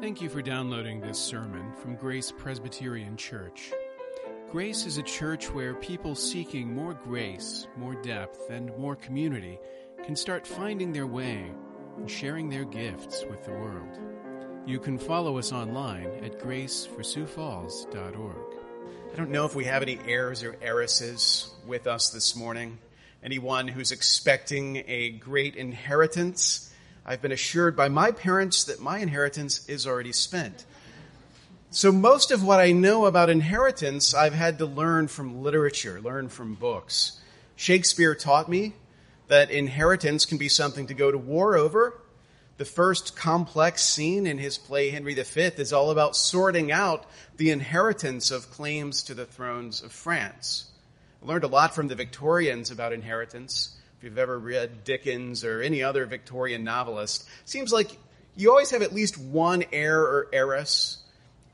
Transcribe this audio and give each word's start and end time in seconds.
Thank 0.00 0.20
you 0.20 0.28
for 0.28 0.42
downloading 0.42 1.00
this 1.00 1.18
sermon 1.18 1.72
from 1.80 1.96
Grace 1.96 2.30
Presbyterian 2.30 3.16
Church. 3.16 3.72
Grace 4.52 4.84
is 4.84 4.98
a 4.98 5.02
church 5.02 5.50
where 5.50 5.72
people 5.74 6.14
seeking 6.14 6.70
more 6.72 6.92
grace, 6.92 7.66
more 7.78 7.94
depth, 8.02 8.50
and 8.50 8.76
more 8.76 8.94
community 8.94 9.58
can 10.04 10.14
start 10.14 10.46
finding 10.46 10.92
their 10.92 11.06
way 11.06 11.50
and 11.96 12.10
sharing 12.10 12.50
their 12.50 12.66
gifts 12.66 13.24
with 13.30 13.42
the 13.44 13.52
world. 13.52 13.98
You 14.66 14.78
can 14.78 14.98
follow 14.98 15.38
us 15.38 15.50
online 15.50 16.10
at 16.22 16.40
graceforsiouxfalls.org. 16.40 18.54
I 19.12 19.16
don't 19.16 19.30
know 19.30 19.46
if 19.46 19.54
we 19.54 19.64
have 19.64 19.80
any 19.80 19.98
heirs 20.06 20.42
or 20.42 20.58
heiresses 20.60 21.54
with 21.66 21.86
us 21.86 22.10
this 22.10 22.36
morning. 22.36 22.76
Anyone 23.22 23.66
who's 23.66 23.92
expecting 23.92 24.84
a 24.86 25.12
great 25.12 25.56
inheritance. 25.56 26.70
I've 27.08 27.22
been 27.22 27.30
assured 27.30 27.76
by 27.76 27.88
my 27.88 28.10
parents 28.10 28.64
that 28.64 28.80
my 28.80 28.98
inheritance 28.98 29.68
is 29.68 29.86
already 29.86 30.10
spent. 30.10 30.64
So 31.70 31.92
most 31.92 32.32
of 32.32 32.42
what 32.42 32.58
I 32.58 32.72
know 32.72 33.06
about 33.06 33.30
inheritance, 33.30 34.12
I've 34.12 34.34
had 34.34 34.58
to 34.58 34.66
learn 34.66 35.06
from 35.06 35.44
literature, 35.44 36.00
learn 36.00 36.28
from 36.28 36.54
books. 36.54 37.20
Shakespeare 37.54 38.16
taught 38.16 38.48
me 38.48 38.72
that 39.28 39.52
inheritance 39.52 40.24
can 40.24 40.36
be 40.36 40.48
something 40.48 40.88
to 40.88 40.94
go 40.94 41.12
to 41.12 41.18
war 41.18 41.56
over. 41.56 41.96
The 42.56 42.64
first 42.64 43.14
complex 43.14 43.84
scene 43.84 44.26
in 44.26 44.38
his 44.38 44.58
play 44.58 44.90
Henry 44.90 45.14
V 45.14 45.40
is 45.58 45.72
all 45.72 45.92
about 45.92 46.16
sorting 46.16 46.72
out 46.72 47.06
the 47.36 47.50
inheritance 47.50 48.32
of 48.32 48.50
claims 48.50 49.04
to 49.04 49.14
the 49.14 49.26
thrones 49.26 49.80
of 49.80 49.92
France. 49.92 50.70
I 51.22 51.26
learned 51.26 51.44
a 51.44 51.48
lot 51.48 51.72
from 51.72 51.86
the 51.86 51.94
Victorians 51.94 52.72
about 52.72 52.92
inheritance 52.92 53.76
you've 54.06 54.18
ever 54.18 54.38
read 54.38 54.84
Dickens 54.84 55.44
or 55.44 55.60
any 55.60 55.82
other 55.82 56.06
Victorian 56.06 56.62
novelist, 56.62 57.28
seems 57.44 57.72
like 57.72 57.98
you 58.36 58.50
always 58.50 58.70
have 58.70 58.80
at 58.80 58.94
least 58.94 59.18
one 59.18 59.64
heir 59.72 60.00
or 60.00 60.28
heiress 60.32 60.98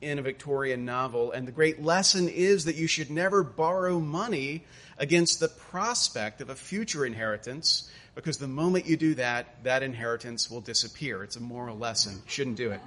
in 0.02 0.18
a 0.18 0.22
Victorian 0.22 0.84
novel. 0.84 1.32
And 1.32 1.48
the 1.48 1.52
great 1.52 1.82
lesson 1.82 2.28
is 2.28 2.66
that 2.66 2.76
you 2.76 2.86
should 2.86 3.10
never 3.10 3.42
borrow 3.42 3.98
money 3.98 4.64
against 4.98 5.40
the 5.40 5.48
prospect 5.48 6.42
of 6.42 6.50
a 6.50 6.54
future 6.54 7.06
inheritance, 7.06 7.90
because 8.14 8.36
the 8.36 8.46
moment 8.46 8.86
you 8.86 8.98
do 8.98 9.14
that, 9.14 9.64
that 9.64 9.82
inheritance 9.82 10.50
will 10.50 10.60
disappear. 10.60 11.24
It's 11.24 11.36
a 11.36 11.40
moral 11.40 11.78
lesson. 11.78 12.20
Shouldn't 12.26 12.56
do 12.56 12.70
it. 12.70 12.80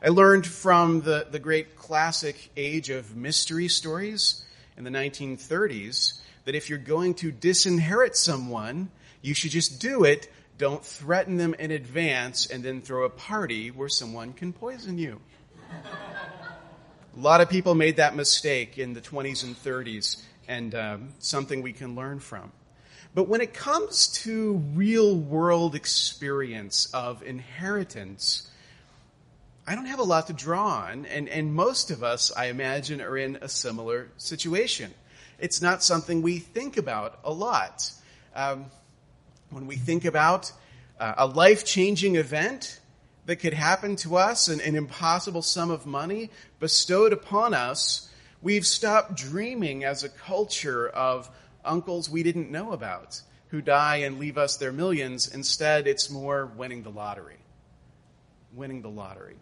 I 0.00 0.10
learned 0.10 0.46
from 0.46 1.00
the, 1.00 1.26
the 1.28 1.40
great 1.40 1.74
classic 1.74 2.50
age 2.56 2.90
of 2.90 3.16
mystery 3.16 3.66
stories 3.66 4.44
in 4.76 4.84
the 4.84 4.90
1930s 4.90 6.20
that 6.44 6.54
if 6.54 6.68
you're 6.68 6.78
going 6.78 7.14
to 7.14 7.32
disinherit 7.32 8.16
someone, 8.16 8.90
you 9.22 9.34
should 9.34 9.50
just 9.50 9.80
do 9.80 10.04
it. 10.04 10.30
Don't 10.58 10.84
threaten 10.84 11.36
them 11.36 11.54
in 11.58 11.70
advance 11.70 12.46
and 12.46 12.62
then 12.62 12.80
throw 12.80 13.04
a 13.04 13.10
party 13.10 13.70
where 13.70 13.88
someone 13.88 14.32
can 14.32 14.52
poison 14.52 14.98
you. 14.98 15.20
a 17.16 17.20
lot 17.20 17.40
of 17.40 17.48
people 17.48 17.74
made 17.74 17.96
that 17.96 18.14
mistake 18.14 18.78
in 18.78 18.92
the 18.92 19.00
20s 19.00 19.42
and 19.42 19.56
30s, 19.56 20.22
and 20.46 20.74
um, 20.74 21.08
something 21.18 21.62
we 21.62 21.72
can 21.72 21.94
learn 21.94 22.20
from. 22.20 22.52
But 23.14 23.28
when 23.28 23.40
it 23.40 23.54
comes 23.54 24.08
to 24.24 24.56
real 24.74 25.16
world 25.16 25.74
experience 25.74 26.92
of 26.92 27.22
inheritance, 27.22 28.50
I 29.66 29.76
don't 29.76 29.86
have 29.86 30.00
a 30.00 30.04
lot 30.04 30.26
to 30.26 30.32
draw 30.32 30.66
on, 30.66 31.06
and, 31.06 31.28
and 31.28 31.54
most 31.54 31.90
of 31.90 32.04
us, 32.04 32.32
I 32.36 32.46
imagine, 32.46 33.00
are 33.00 33.16
in 33.16 33.36
a 33.40 33.48
similar 33.48 34.10
situation 34.18 34.92
it's 35.38 35.60
not 35.60 35.82
something 35.82 36.22
we 36.22 36.38
think 36.38 36.76
about 36.76 37.18
a 37.24 37.32
lot. 37.32 37.90
Um, 38.34 38.66
when 39.50 39.66
we 39.66 39.76
think 39.76 40.04
about 40.04 40.52
uh, 40.98 41.14
a 41.18 41.26
life 41.26 41.64
changing 41.64 42.16
event 42.16 42.80
that 43.26 43.36
could 43.36 43.54
happen 43.54 43.96
to 43.96 44.16
us, 44.16 44.48
an, 44.48 44.60
an 44.60 44.74
impossible 44.76 45.42
sum 45.42 45.70
of 45.70 45.86
money 45.86 46.30
bestowed 46.60 47.12
upon 47.12 47.54
us, 47.54 48.08
we've 48.42 48.66
stopped 48.66 49.16
dreaming 49.16 49.84
as 49.84 50.04
a 50.04 50.08
culture 50.08 50.88
of 50.88 51.30
uncles 51.64 52.10
we 52.10 52.22
didn't 52.22 52.50
know 52.50 52.72
about 52.72 53.20
who 53.48 53.60
die 53.60 53.98
and 53.98 54.18
leave 54.18 54.36
us 54.36 54.56
their 54.56 54.72
millions. 54.72 55.32
Instead, 55.32 55.86
it's 55.86 56.10
more 56.10 56.46
winning 56.46 56.82
the 56.82 56.90
lottery. 56.90 57.38
Winning 58.52 58.82
the 58.82 58.90
lottery. 58.90 59.36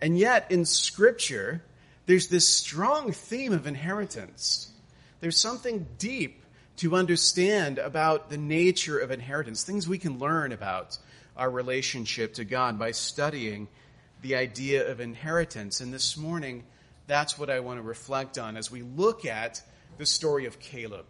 And 0.00 0.18
yet, 0.18 0.50
in 0.50 0.64
Scripture, 0.64 1.62
there's 2.06 2.28
this 2.28 2.48
strong 2.48 3.12
theme 3.12 3.52
of 3.52 3.66
inheritance. 3.66 4.72
There's 5.22 5.38
something 5.38 5.86
deep 5.98 6.42
to 6.78 6.96
understand 6.96 7.78
about 7.78 8.28
the 8.28 8.36
nature 8.36 8.98
of 8.98 9.12
inheritance, 9.12 9.62
things 9.62 9.86
we 9.86 9.96
can 9.96 10.18
learn 10.18 10.50
about 10.50 10.98
our 11.36 11.48
relationship 11.48 12.34
to 12.34 12.44
God 12.44 12.76
by 12.76 12.90
studying 12.90 13.68
the 14.22 14.34
idea 14.34 14.90
of 14.90 14.98
inheritance. 14.98 15.80
And 15.80 15.94
this 15.94 16.16
morning, 16.16 16.64
that's 17.06 17.38
what 17.38 17.50
I 17.50 17.60
want 17.60 17.78
to 17.78 17.82
reflect 17.82 18.36
on 18.36 18.56
as 18.56 18.68
we 18.68 18.82
look 18.82 19.24
at 19.24 19.62
the 19.96 20.06
story 20.06 20.46
of 20.46 20.58
Caleb. 20.58 21.06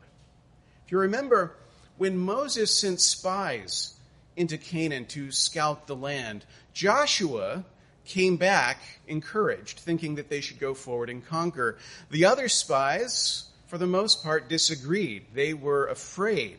If 0.85 0.93
you 0.93 0.99
remember, 0.99 1.57
when 1.97 2.19
Moses 2.19 2.77
sent 2.77 3.01
spies 3.01 3.95
into 4.37 4.59
Canaan 4.59 5.07
to 5.07 5.31
scout 5.31 5.87
the 5.87 5.97
land, 5.97 6.45
Joshua 6.75 7.65
came 8.05 8.37
back 8.37 8.79
encouraged, 9.09 9.79
thinking 9.79 10.17
that 10.17 10.29
they 10.29 10.43
should 10.43 10.61
go 10.61 10.75
forward 10.75 11.09
and 11.09 11.25
conquer. 11.25 11.79
The 12.11 12.27
other 12.27 12.51
spies 12.51 13.49
for 13.73 13.79
the 13.79 13.87
most 13.87 14.23
part, 14.23 14.51
disagreed. 14.51 15.25
They 15.33 15.55
were 15.55 15.87
afraid 15.87 16.59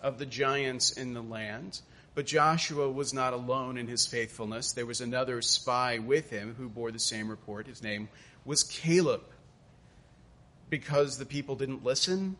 of 0.00 0.20
the 0.20 0.26
giants 0.26 0.92
in 0.92 1.12
the 1.12 1.20
land. 1.20 1.80
But 2.14 2.24
Joshua 2.24 2.88
was 2.88 3.12
not 3.12 3.32
alone 3.32 3.76
in 3.78 3.88
his 3.88 4.06
faithfulness. 4.06 4.70
There 4.70 4.86
was 4.86 5.00
another 5.00 5.42
spy 5.42 5.98
with 5.98 6.30
him 6.30 6.54
who 6.56 6.68
bore 6.68 6.92
the 6.92 7.00
same 7.00 7.28
report. 7.28 7.66
His 7.66 7.82
name 7.82 8.08
was 8.44 8.62
Caleb. 8.62 9.22
Because 10.70 11.18
the 11.18 11.26
people 11.26 11.56
didn't 11.56 11.84
listen, 11.84 12.36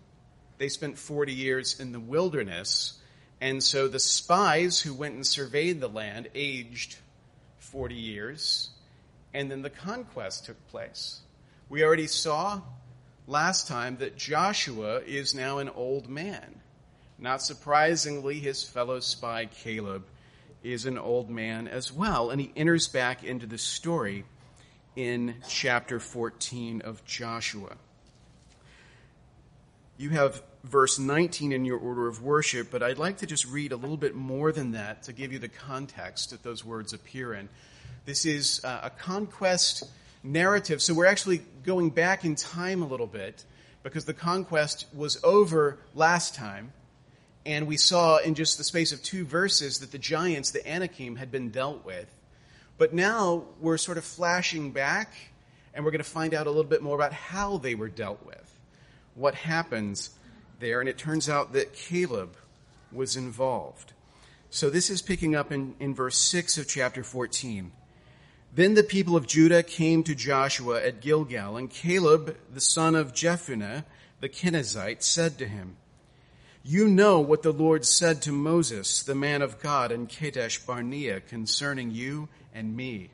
they 0.59 0.69
spent 0.69 0.99
40 0.99 1.33
years 1.33 1.81
in 1.81 1.91
the 1.91 1.99
wilderness. 1.99 3.00
And 3.41 3.60
so 3.60 3.89
the 3.89 3.99
spies 3.99 4.81
who 4.81 4.94
went 4.94 5.16
and 5.16 5.27
surveyed 5.27 5.81
the 5.81 5.89
land 5.89 6.28
aged 6.33 6.94
40 7.59 7.97
years. 7.97 8.71
And 9.34 9.50
then 9.50 9.62
the 9.62 9.71
conquest 9.71 10.47
took 10.47 10.65
place. 10.69 11.22
We 11.69 11.83
already 11.83 12.06
saw 12.06 12.60
last 13.27 13.69
time 13.69 13.97
that 13.99 14.16
Joshua 14.16 15.00
is 15.00 15.34
now 15.34 15.59
an 15.59 15.69
old 15.69 16.09
man. 16.09 16.60
Not 17.19 17.43
surprisingly, 17.43 18.41
his 18.41 18.65
fellow 18.65 19.00
spy 19.00 19.47
Caleb 19.47 20.05
is 20.62 20.87
an 20.87 20.99
old 20.99 21.31
man 21.31 21.69
as 21.69 21.93
well, 21.93 22.31
and 22.31 22.41
he 22.41 22.53
enters 22.56 22.88
back 22.88 23.25
into 23.25 23.47
the 23.47 23.59
story 23.59 24.25
in 24.97 25.37
chapter 25.49 25.99
14 26.00 26.83
of 26.83 27.05
Joshua. 27.05 27.77
You 29.97 30.10
have 30.10 30.43
verse 30.65 30.99
19 30.99 31.53
in 31.53 31.65
your 31.65 31.78
order 31.78 32.09
of 32.09 32.22
worship, 32.22 32.71
but 32.71 32.83
I'd 32.83 32.99
like 32.99 33.19
to 33.19 33.27
just 33.27 33.47
read 33.47 33.72
a 33.72 33.77
little 33.77 33.97
bit 33.97 34.15
more 34.15 34.53
than 34.53 34.72
that 34.72 35.04
to 35.04 35.12
give 35.12 35.33
you 35.33 35.39
the 35.39 35.49
context 35.49 36.31
that 36.31 36.43
those 36.43 36.65
words 36.65 36.93
appear 36.93 37.34
in. 37.34 37.49
This 38.04 38.25
is 38.25 38.65
uh, 38.65 38.81
a 38.83 38.91
conquest 38.91 39.84
narrative. 40.22 40.81
So 40.83 40.94
we're 40.94 41.06
actually 41.06 41.43
going 41.65 41.91
back 41.91 42.25
in 42.25 42.34
time 42.34 42.83
a 42.83 42.87
little 42.87 43.06
bit 43.06 43.44
because 43.83 44.05
the 44.05 44.15
conquest 44.15 44.87
was 44.94 45.19
over 45.25 45.78
last 45.94 46.34
time. 46.34 46.72
And 47.44 47.66
we 47.66 47.77
saw 47.77 48.19
in 48.19 48.34
just 48.34 48.56
the 48.56 48.65
space 48.65 48.93
of 48.93 49.03
two 49.03 49.25
verses 49.25 49.81
that 49.81 49.91
the 49.91 49.99
giants, 49.99 50.53
the 50.53 50.66
Anakim, 50.69 51.16
had 51.16 51.33
been 51.33 51.50
dealt 51.50 51.84
with. 51.84 52.06
But 52.78 52.94
now 52.94 53.44
we're 53.60 53.78
sort 53.78 53.99
of 53.99 54.05
flashing 54.05 54.71
back 54.71 55.12
and 55.75 55.84
we're 55.84 55.91
going 55.91 56.03
to 56.03 56.09
find 56.09 56.34
out 56.34 56.47
a 56.47 56.50
little 56.50 56.69
bit 56.69 56.83
more 56.83 56.94
about 56.94 57.12
how 57.12 57.59
they 57.59 57.75
were 57.75 57.89
dealt 57.89 58.25
with, 58.25 58.59
what 59.15 59.34
happens 59.34 60.10
there. 60.60 60.81
And 60.81 60.89
it 60.89 60.99
turns 60.99 61.28
out 61.28 61.53
that 61.54 61.72
Caleb 61.72 62.37
was 62.93 63.16
involved. 63.16 63.93
So 64.50 64.69
this 64.69 64.91
is 64.91 65.00
picking 65.00 65.34
up 65.34 65.50
in, 65.50 65.75
in 65.81 65.94
verse 65.94 66.19
6 66.19 66.59
of 66.59 66.69
chapter 66.69 67.03
14. 67.03 67.72
Then 68.54 68.75
the 68.75 68.83
people 68.83 69.16
of 69.16 69.27
Judah 69.27 69.63
came 69.63 70.03
to 70.04 70.15
Joshua 70.15 70.84
at 70.84 71.01
Gilgal, 71.01 71.57
and 71.57 71.71
Caleb, 71.71 72.37
the 72.53 72.60
son 72.60 72.95
of 72.95 73.15
Jephunneh, 73.15 73.84
the 74.21 74.28
Kenizzite, 74.28 75.03
said 75.03 75.39
to 75.39 75.49
him, 75.49 75.78
You 76.63 76.87
know 76.87 77.19
what 77.19 77.43
the 77.43 77.53
Lord 77.53 77.87
said 77.87 78.21
to 78.22 78.33
Moses, 78.33 79.03
the 79.03 79.15
man 79.15 79.41
of 79.41 79.59
God, 79.59 79.91
in 79.91 80.07
Kadesh 80.07 80.59
Barnea, 80.59 81.21
concerning 81.21 81.93
you 81.93 82.28
and 82.53 82.77
me. 82.77 83.09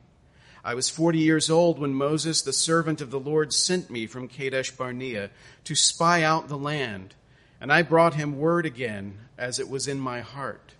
I 0.61 0.73
was 0.75 0.89
forty 0.89 1.19
years 1.19 1.49
old 1.49 1.79
when 1.79 1.93
Moses, 1.93 2.41
the 2.41 2.51
servant 2.51 2.99
of 2.99 3.09
the 3.09 3.19
Lord, 3.19 3.53
sent 3.53 3.89
me 3.89 4.07
from 4.07 4.27
Kadesh 4.27 4.71
Barnea 4.71 5.29
to 5.63 5.73
spy 5.73 6.21
out 6.21 6.49
the 6.49 6.57
land, 6.57 7.15
and 7.61 7.71
I 7.71 7.81
brought 7.81 8.15
him 8.15 8.37
word 8.37 8.65
again, 8.65 9.17
as 9.37 9.57
it 9.57 9.69
was 9.69 9.87
in 9.87 10.01
my 10.01 10.19
heart. 10.19 10.73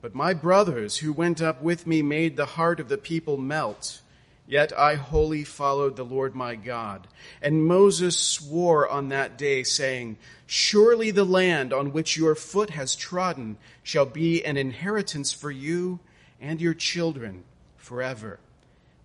But 0.00 0.14
my 0.14 0.32
brothers 0.32 0.98
who 0.98 1.12
went 1.12 1.42
up 1.42 1.60
with 1.60 1.86
me 1.86 2.02
made 2.02 2.36
the 2.36 2.46
heart 2.46 2.80
of 2.80 2.88
the 2.88 2.98
people 2.98 3.36
melt. 3.36 4.00
Yet 4.46 4.72
I 4.78 4.94
wholly 4.94 5.44
followed 5.44 5.96
the 5.96 6.04
Lord 6.04 6.34
my 6.34 6.54
God. 6.54 7.06
And 7.42 7.66
Moses 7.66 8.16
swore 8.16 8.88
on 8.88 9.08
that 9.10 9.36
day, 9.36 9.62
saying, 9.62 10.16
Surely 10.46 11.10
the 11.10 11.24
land 11.24 11.72
on 11.72 11.92
which 11.92 12.16
your 12.16 12.34
foot 12.34 12.70
has 12.70 12.96
trodden 12.96 13.58
shall 13.82 14.06
be 14.06 14.42
an 14.44 14.56
inheritance 14.56 15.32
for 15.32 15.50
you 15.50 16.00
and 16.40 16.60
your 16.60 16.74
children 16.74 17.44
forever. 17.76 18.38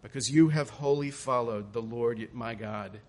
because 0.02 0.30
you 0.30 0.50
have 0.50 0.70
wholly 0.70 1.10
followed 1.10 1.72
the 1.72 1.82
Lord 1.82 2.28
my 2.34 2.54
God. 2.54 3.00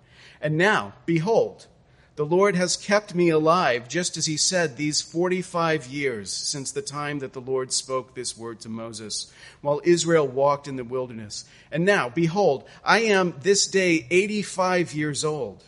And 0.41 0.57
now, 0.57 0.95
behold, 1.07 1.67
the 2.17 2.25
Lord 2.25 2.55
has 2.55 2.77
kept 2.77 3.15
me 3.15 3.29
alive, 3.29 3.89
just 3.89 4.17
as 4.17 4.27
he 4.27 4.37
said, 4.37 4.77
these 4.77 5.03
45 5.03 5.87
years 5.89 6.33
since 6.33 6.71
the 6.71 6.83
time 6.83 7.19
that 7.19 7.33
the 7.33 7.41
Lord 7.41 7.73
spoke 7.73 8.15
this 8.15 8.39
word 8.39 8.61
to 8.61 8.69
Moses, 8.69 9.33
while 9.63 9.81
Israel 9.83 10.27
walked 10.27 10.69
in 10.69 10.77
the 10.77 10.85
wilderness. 10.85 11.45
And 11.73 11.85
now, 11.85 12.09
behold, 12.09 12.69
I 12.85 13.01
am 13.01 13.35
this 13.41 13.67
day 13.67 14.07
85 14.11 14.95
years 14.95 15.25
old. 15.25 15.65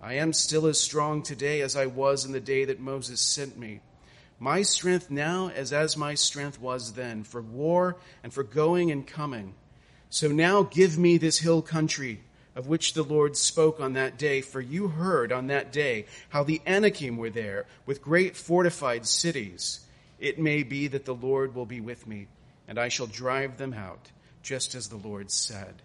I 0.00 0.14
am 0.14 0.32
still 0.32 0.66
as 0.66 0.80
strong 0.80 1.22
today 1.22 1.60
as 1.60 1.76
I 1.76 1.84
was 1.84 2.24
in 2.24 2.32
the 2.32 2.40
day 2.40 2.64
that 2.64 2.80
Moses 2.80 3.20
sent 3.20 3.58
me. 3.58 3.80
My 4.38 4.62
strength 4.62 5.10
now 5.10 5.48
is 5.48 5.74
as 5.74 5.94
my 5.94 6.14
strength 6.14 6.58
was 6.58 6.94
then, 6.94 7.22
for 7.22 7.42
war 7.42 7.98
and 8.24 8.32
for 8.32 8.42
going 8.42 8.90
and 8.90 9.06
coming. 9.06 9.54
So 10.08 10.28
now 10.28 10.62
give 10.62 10.96
me 10.96 11.18
this 11.18 11.38
hill 11.38 11.60
country 11.60 12.22
of 12.54 12.66
which 12.66 12.94
the 12.94 13.02
Lord 13.02 13.36
spoke 13.36 13.80
on 13.80 13.92
that 13.94 14.18
day, 14.18 14.40
for 14.40 14.60
you 14.60 14.88
heard 14.88 15.32
on 15.32 15.46
that 15.48 15.72
day 15.72 16.06
how 16.30 16.42
the 16.42 16.60
Anakim 16.66 17.16
were 17.16 17.30
there 17.30 17.66
with 17.86 18.02
great 18.02 18.36
fortified 18.36 19.06
cities. 19.06 19.80
It 20.18 20.38
may 20.38 20.62
be 20.62 20.88
that 20.88 21.04
the 21.04 21.14
Lord 21.14 21.54
will 21.54 21.66
be 21.66 21.80
with 21.80 22.06
me, 22.06 22.28
and 22.68 22.78
I 22.78 22.88
shall 22.88 23.06
drive 23.06 23.56
them 23.56 23.74
out, 23.74 24.10
just 24.42 24.74
as 24.74 24.88
the 24.88 24.96
Lord 24.96 25.30
said. 25.30 25.82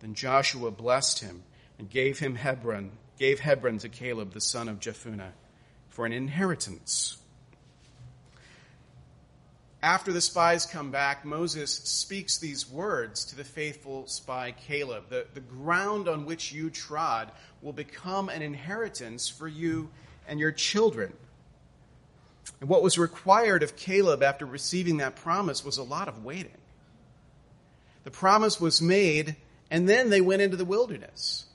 Then 0.00 0.14
Joshua 0.14 0.70
blessed 0.70 1.20
him 1.20 1.42
and 1.78 1.90
gave 1.90 2.18
him 2.18 2.34
Hebron, 2.34 2.92
gave 3.18 3.40
Hebron 3.40 3.78
to 3.78 3.88
Caleb 3.88 4.32
the 4.32 4.40
son 4.40 4.68
of 4.68 4.80
Jephunneh 4.80 5.32
for 5.88 6.06
an 6.06 6.12
inheritance 6.12 7.18
after 9.82 10.12
the 10.12 10.20
spies 10.20 10.64
come 10.64 10.92
back, 10.92 11.24
Moses 11.24 11.72
speaks 11.72 12.38
these 12.38 12.70
words 12.70 13.24
to 13.26 13.36
the 13.36 13.42
faithful 13.42 14.06
spy 14.06 14.54
Caleb. 14.66 15.04
The, 15.08 15.26
the 15.34 15.40
ground 15.40 16.08
on 16.08 16.24
which 16.24 16.52
you 16.52 16.70
trod 16.70 17.32
will 17.62 17.72
become 17.72 18.28
an 18.28 18.42
inheritance 18.42 19.28
for 19.28 19.48
you 19.48 19.90
and 20.28 20.38
your 20.38 20.52
children. 20.52 21.12
And 22.60 22.68
what 22.68 22.82
was 22.82 22.96
required 22.96 23.64
of 23.64 23.74
Caleb 23.74 24.22
after 24.22 24.46
receiving 24.46 24.98
that 24.98 25.16
promise 25.16 25.64
was 25.64 25.78
a 25.78 25.82
lot 25.82 26.06
of 26.06 26.24
waiting. 26.24 26.58
The 28.04 28.12
promise 28.12 28.60
was 28.60 28.80
made, 28.80 29.34
and 29.68 29.88
then 29.88 30.10
they 30.10 30.20
went 30.20 30.42
into 30.42 30.56
the 30.56 30.64
wilderness. 30.64 31.46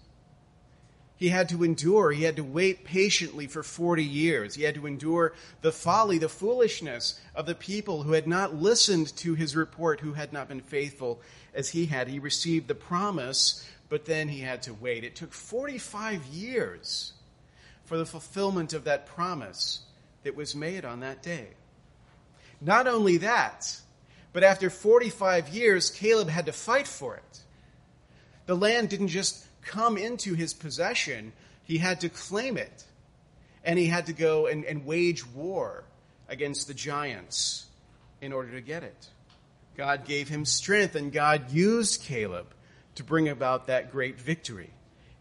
He 1.18 1.30
had 1.30 1.50
to 1.50 1.64
endure. 1.64 2.12
He 2.12 2.24
had 2.24 2.36
to 2.36 2.44
wait 2.44 2.84
patiently 2.84 3.48
for 3.48 3.64
40 3.64 4.04
years. 4.04 4.54
He 4.54 4.64
had 4.64 4.76
to 4.76 4.86
endure 4.86 5.34
the 5.62 5.72
folly, 5.72 6.20
the 6.20 6.30
foolishness 6.30 7.20
of 7.34 7.48
the 7.48 7.56
people 7.56 8.04
who 8.04 8.12
had 8.12 8.28
not 8.28 8.56
listened 8.56 9.16
to 9.18 9.34
his 9.34 9.56
report, 9.56 10.00
who 10.00 10.14
had 10.14 10.32
not 10.32 10.48
been 10.48 10.62
faithful 10.62 11.20
as 11.56 11.70
he 11.70 11.88
had. 11.88 12.08
He 12.08 12.20
received 12.20 12.68
the 12.68 12.76
promise, 12.76 13.68
but 13.90 14.06
then 14.06 14.28
he 14.28 14.42
had 14.42 14.62
to 14.64 14.76
wait. 14.76 15.04
It 15.04 15.16
took 15.16 15.34
45 15.34 16.24
years 16.28 17.14
for 17.86 17.98
the 17.98 18.06
fulfillment 18.06 18.74
of 18.74 18.84
that 18.84 19.08
promise 19.08 19.80
that 20.22 20.36
was 20.36 20.56
made 20.56 20.86
on 20.86 21.00
that 21.00 21.24
day. 21.24 21.48
Not 22.62 22.86
only 22.86 23.18
that, 23.18 23.76
but 24.34 24.44
after 24.44 24.70
45 24.70 25.50
years, 25.50 25.90
Caleb 25.90 26.30
had 26.30 26.46
to 26.46 26.52
fight 26.52 26.88
for 26.88 27.16
it. 27.16 27.40
The 28.46 28.56
land 28.56 28.90
didn't 28.90 29.08
just 29.08 29.47
come 29.68 29.98
into 29.98 30.34
his 30.34 30.54
possession, 30.54 31.34
he 31.64 31.78
had 31.78 32.02
to 32.02 32.10
claim 32.10 32.58
it. 32.58 32.84
And 33.64 33.78
he 33.78 33.88
had 33.88 34.06
to 34.06 34.14
go 34.14 34.48
and, 34.48 34.64
and 34.66 34.86
wage 34.86 35.28
war 35.28 35.84
against 36.30 36.68
the 36.68 36.74
giants 36.74 37.66
in 38.22 38.34
order 38.34 38.52
to 38.52 38.62
get 38.62 38.84
it. 38.84 39.08
God 39.76 40.06
gave 40.06 40.28
him 40.28 40.46
strength, 40.46 40.96
and 40.96 41.12
God 41.12 41.52
used 41.52 42.02
Caleb 42.02 42.48
to 42.96 43.04
bring 43.04 43.30
about 43.30 43.68
that 43.68 43.92
great 43.92 44.20
victory. 44.20 44.72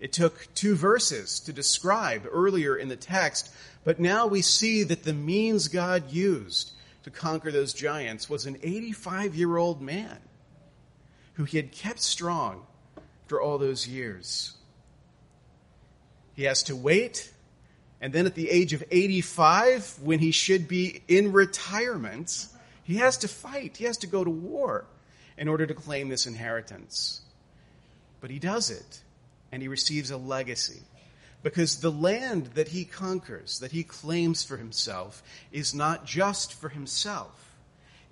It 0.01 0.13
took 0.13 0.49
two 0.55 0.75
verses 0.75 1.41
to 1.41 1.53
describe 1.53 2.27
earlier 2.31 2.77
in 2.77 2.89
the 2.89 2.97
text, 2.97 3.53
but 3.85 4.01
now 4.01 4.27
we 4.27 4.43
see 4.43 4.83
that 4.85 5.05
the 5.05 5.13
means 5.13 5.69
God 5.69 6.11
used 6.11 6.73
to 7.03 7.11
conquer 7.11 7.53
those 7.53 7.73
giants 7.73 8.29
was 8.29 8.47
an 8.47 8.59
85 8.63 9.35
year 9.35 9.57
old 9.57 9.81
man 9.81 10.19
who 11.35 11.45
he 11.45 11.57
had 11.57 11.73
kept 11.73 12.01
strong 12.01 12.67
after 13.27 13.41
all 13.41 13.59
those 13.59 13.89
years. 13.89 14.53
He 16.37 16.45
has 16.45 16.63
to 16.65 16.77
wait, 16.77 17.33
and 18.01 18.13
then 18.13 18.25
at 18.25 18.37
the 18.37 18.49
age 18.49 18.73
of 18.73 18.85
85, 18.89 19.99
when 20.01 20.21
he 20.21 20.31
should 20.31 20.69
be 20.69 21.03
in 21.09 21.33
retirement, 21.33 22.47
he 22.85 22.99
has 22.99 23.19
to 23.19 23.29
fight. 23.29 23.79
He 23.79 23.85
has 23.85 23.97
to 23.99 24.07
go 24.07 24.23
to 24.23 24.31
war 24.31 24.85
in 25.37 25.49
order 25.49 25.67
to 25.67 25.75
claim 25.75 26.09
this 26.09 26.29
inheritance. 26.29 27.21
But 28.21 28.31
he 28.31 28.39
does 28.39 28.71
it, 28.71 29.01
and 29.51 29.61
he 29.61 29.67
receives 29.67 30.13
a 30.13 30.17
legacy. 30.17 30.83
Because 31.43 31.81
the 31.81 31.91
land 31.91 32.51
that 32.55 32.69
he 32.69 32.85
conquers, 32.85 33.59
that 33.59 33.73
he 33.73 33.83
claims 33.83 34.45
for 34.45 34.57
himself, 34.57 35.21
is 35.51 35.75
not 35.75 36.07
just 36.07 36.55
for 36.55 36.69
himself. 36.69 37.57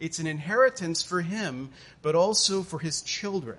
It's 0.01 0.19
an 0.19 0.27
inheritance 0.27 1.05
for 1.05 1.21
him, 1.21 1.71
but 2.03 2.17
also 2.17 2.65
for 2.65 2.81
his 2.81 3.01
children. 3.01 3.59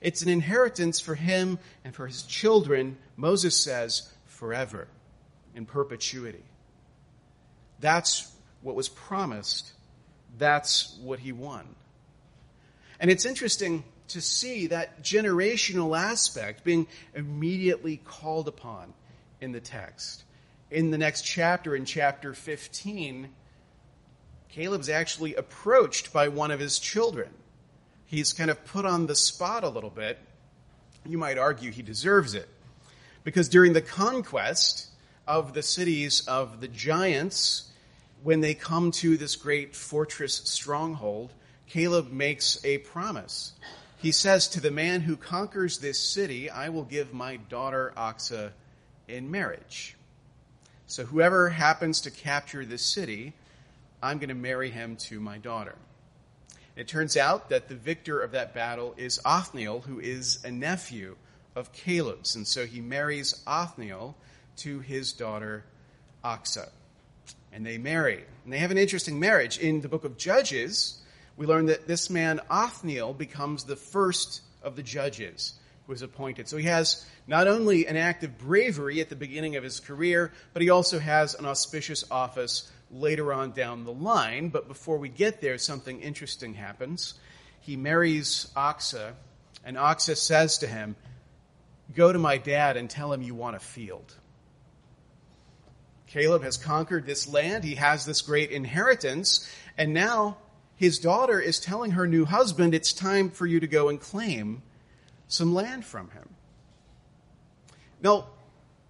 It's 0.00 0.22
an 0.22 0.28
inheritance 0.28 1.00
for 1.00 1.14
him 1.14 1.58
and 1.84 1.94
for 1.94 2.06
his 2.06 2.22
children, 2.22 2.98
Moses 3.16 3.56
says, 3.56 4.12
forever, 4.26 4.88
in 5.54 5.66
perpetuity. 5.66 6.44
That's 7.80 8.32
what 8.62 8.76
was 8.76 8.88
promised. 8.88 9.72
That's 10.38 10.96
what 11.02 11.18
he 11.18 11.32
won. 11.32 11.66
And 13.00 13.10
it's 13.10 13.24
interesting 13.24 13.84
to 14.08 14.20
see 14.20 14.68
that 14.68 15.02
generational 15.02 15.98
aspect 15.98 16.64
being 16.64 16.86
immediately 17.14 17.98
called 18.04 18.48
upon 18.48 18.92
in 19.40 19.52
the 19.52 19.60
text. 19.60 20.24
In 20.70 20.90
the 20.90 20.98
next 20.98 21.22
chapter, 21.22 21.76
in 21.76 21.84
chapter 21.84 22.34
15, 22.34 23.28
Caleb's 24.48 24.88
actually 24.88 25.34
approached 25.34 26.12
by 26.12 26.28
one 26.28 26.50
of 26.50 26.60
his 26.60 26.78
children 26.78 27.28
he's 28.06 28.32
kind 28.32 28.50
of 28.50 28.64
put 28.66 28.84
on 28.84 29.06
the 29.06 29.14
spot 29.14 29.64
a 29.64 29.68
little 29.68 29.90
bit. 29.90 30.18
You 31.04 31.18
might 31.18 31.38
argue 31.38 31.70
he 31.70 31.82
deserves 31.82 32.34
it. 32.34 32.48
Because 33.24 33.48
during 33.48 33.72
the 33.72 33.82
conquest 33.82 34.88
of 35.26 35.52
the 35.52 35.62
cities 35.62 36.26
of 36.26 36.60
the 36.60 36.68
giants, 36.68 37.70
when 38.22 38.40
they 38.40 38.54
come 38.54 38.90
to 38.92 39.16
this 39.16 39.36
great 39.36 39.74
fortress 39.74 40.42
stronghold, 40.44 41.32
Caleb 41.68 42.12
makes 42.12 42.64
a 42.64 42.78
promise. 42.78 43.52
He 43.98 44.12
says, 44.12 44.48
To 44.48 44.60
the 44.60 44.70
man 44.70 45.00
who 45.00 45.16
conquers 45.16 45.78
this 45.78 45.98
city, 45.98 46.48
I 46.48 46.68
will 46.68 46.84
give 46.84 47.12
my 47.12 47.36
daughter 47.36 47.92
Achsah 47.96 48.50
in 49.08 49.30
marriage. 49.30 49.96
So 50.86 51.04
whoever 51.04 51.48
happens 51.48 52.02
to 52.02 52.10
capture 52.10 52.64
this 52.64 52.82
city, 52.82 53.32
I'm 54.02 54.18
going 54.18 54.28
to 54.28 54.34
marry 54.34 54.70
him 54.70 54.96
to 54.96 55.18
my 55.18 55.38
daughter. 55.38 55.74
It 56.76 56.88
turns 56.88 57.16
out 57.16 57.48
that 57.48 57.68
the 57.68 57.74
victor 57.74 58.20
of 58.20 58.32
that 58.32 58.54
battle 58.54 58.94
is 58.98 59.18
Othniel, 59.24 59.80
who 59.80 59.98
is 59.98 60.44
a 60.44 60.50
nephew 60.50 61.16
of 61.54 61.72
Caleb's. 61.72 62.36
And 62.36 62.46
so 62.46 62.66
he 62.66 62.82
marries 62.82 63.42
Othniel 63.46 64.14
to 64.58 64.80
his 64.80 65.14
daughter 65.14 65.64
Achsah. 66.22 66.68
And 67.50 67.64
they 67.64 67.78
marry. 67.78 68.24
And 68.44 68.52
they 68.52 68.58
have 68.58 68.70
an 68.70 68.78
interesting 68.78 69.18
marriage. 69.18 69.58
In 69.58 69.80
the 69.80 69.88
book 69.88 70.04
of 70.04 70.18
Judges, 70.18 71.00
we 71.38 71.46
learn 71.46 71.66
that 71.66 71.86
this 71.86 72.10
man, 72.10 72.40
Othniel, 72.50 73.14
becomes 73.14 73.64
the 73.64 73.76
first 73.76 74.42
of 74.62 74.76
the 74.76 74.82
judges 74.82 75.54
who 75.86 75.94
is 75.94 76.02
appointed. 76.02 76.48
So 76.48 76.58
he 76.58 76.66
has 76.66 77.06
not 77.26 77.48
only 77.48 77.86
an 77.86 77.96
act 77.96 78.22
of 78.24 78.36
bravery 78.36 79.00
at 79.00 79.08
the 79.08 79.16
beginning 79.16 79.56
of 79.56 79.64
his 79.64 79.80
career, 79.80 80.32
but 80.52 80.60
he 80.60 80.68
also 80.68 80.98
has 80.98 81.34
an 81.34 81.46
auspicious 81.46 82.04
office 82.10 82.70
later 82.90 83.32
on 83.32 83.52
down 83.52 83.84
the 83.84 83.92
line. 83.92 84.48
But 84.48 84.68
before 84.68 84.98
we 84.98 85.08
get 85.08 85.40
there, 85.40 85.58
something 85.58 86.00
interesting 86.00 86.54
happens. 86.54 87.14
He 87.60 87.76
marries 87.76 88.50
Achsah, 88.56 89.12
and 89.64 89.76
Achsah 89.76 90.16
says 90.16 90.58
to 90.58 90.66
him, 90.66 90.96
Go 91.94 92.12
to 92.12 92.18
my 92.18 92.38
dad 92.38 92.76
and 92.76 92.90
tell 92.90 93.12
him 93.12 93.22
you 93.22 93.34
want 93.34 93.56
a 93.56 93.60
field. 93.60 94.14
Caleb 96.06 96.42
has 96.42 96.56
conquered 96.56 97.06
this 97.06 97.28
land. 97.28 97.64
He 97.64 97.74
has 97.76 98.04
this 98.04 98.22
great 98.22 98.50
inheritance. 98.50 99.48
And 99.76 99.92
now 99.92 100.38
his 100.76 100.98
daughter 100.98 101.40
is 101.40 101.58
telling 101.58 101.92
her 101.92 102.06
new 102.06 102.24
husband, 102.24 102.74
It's 102.74 102.92
time 102.92 103.30
for 103.30 103.46
you 103.46 103.60
to 103.60 103.66
go 103.66 103.88
and 103.88 104.00
claim 104.00 104.62
some 105.28 105.54
land 105.54 105.84
from 105.84 106.10
him. 106.10 106.28
Now, 108.02 108.28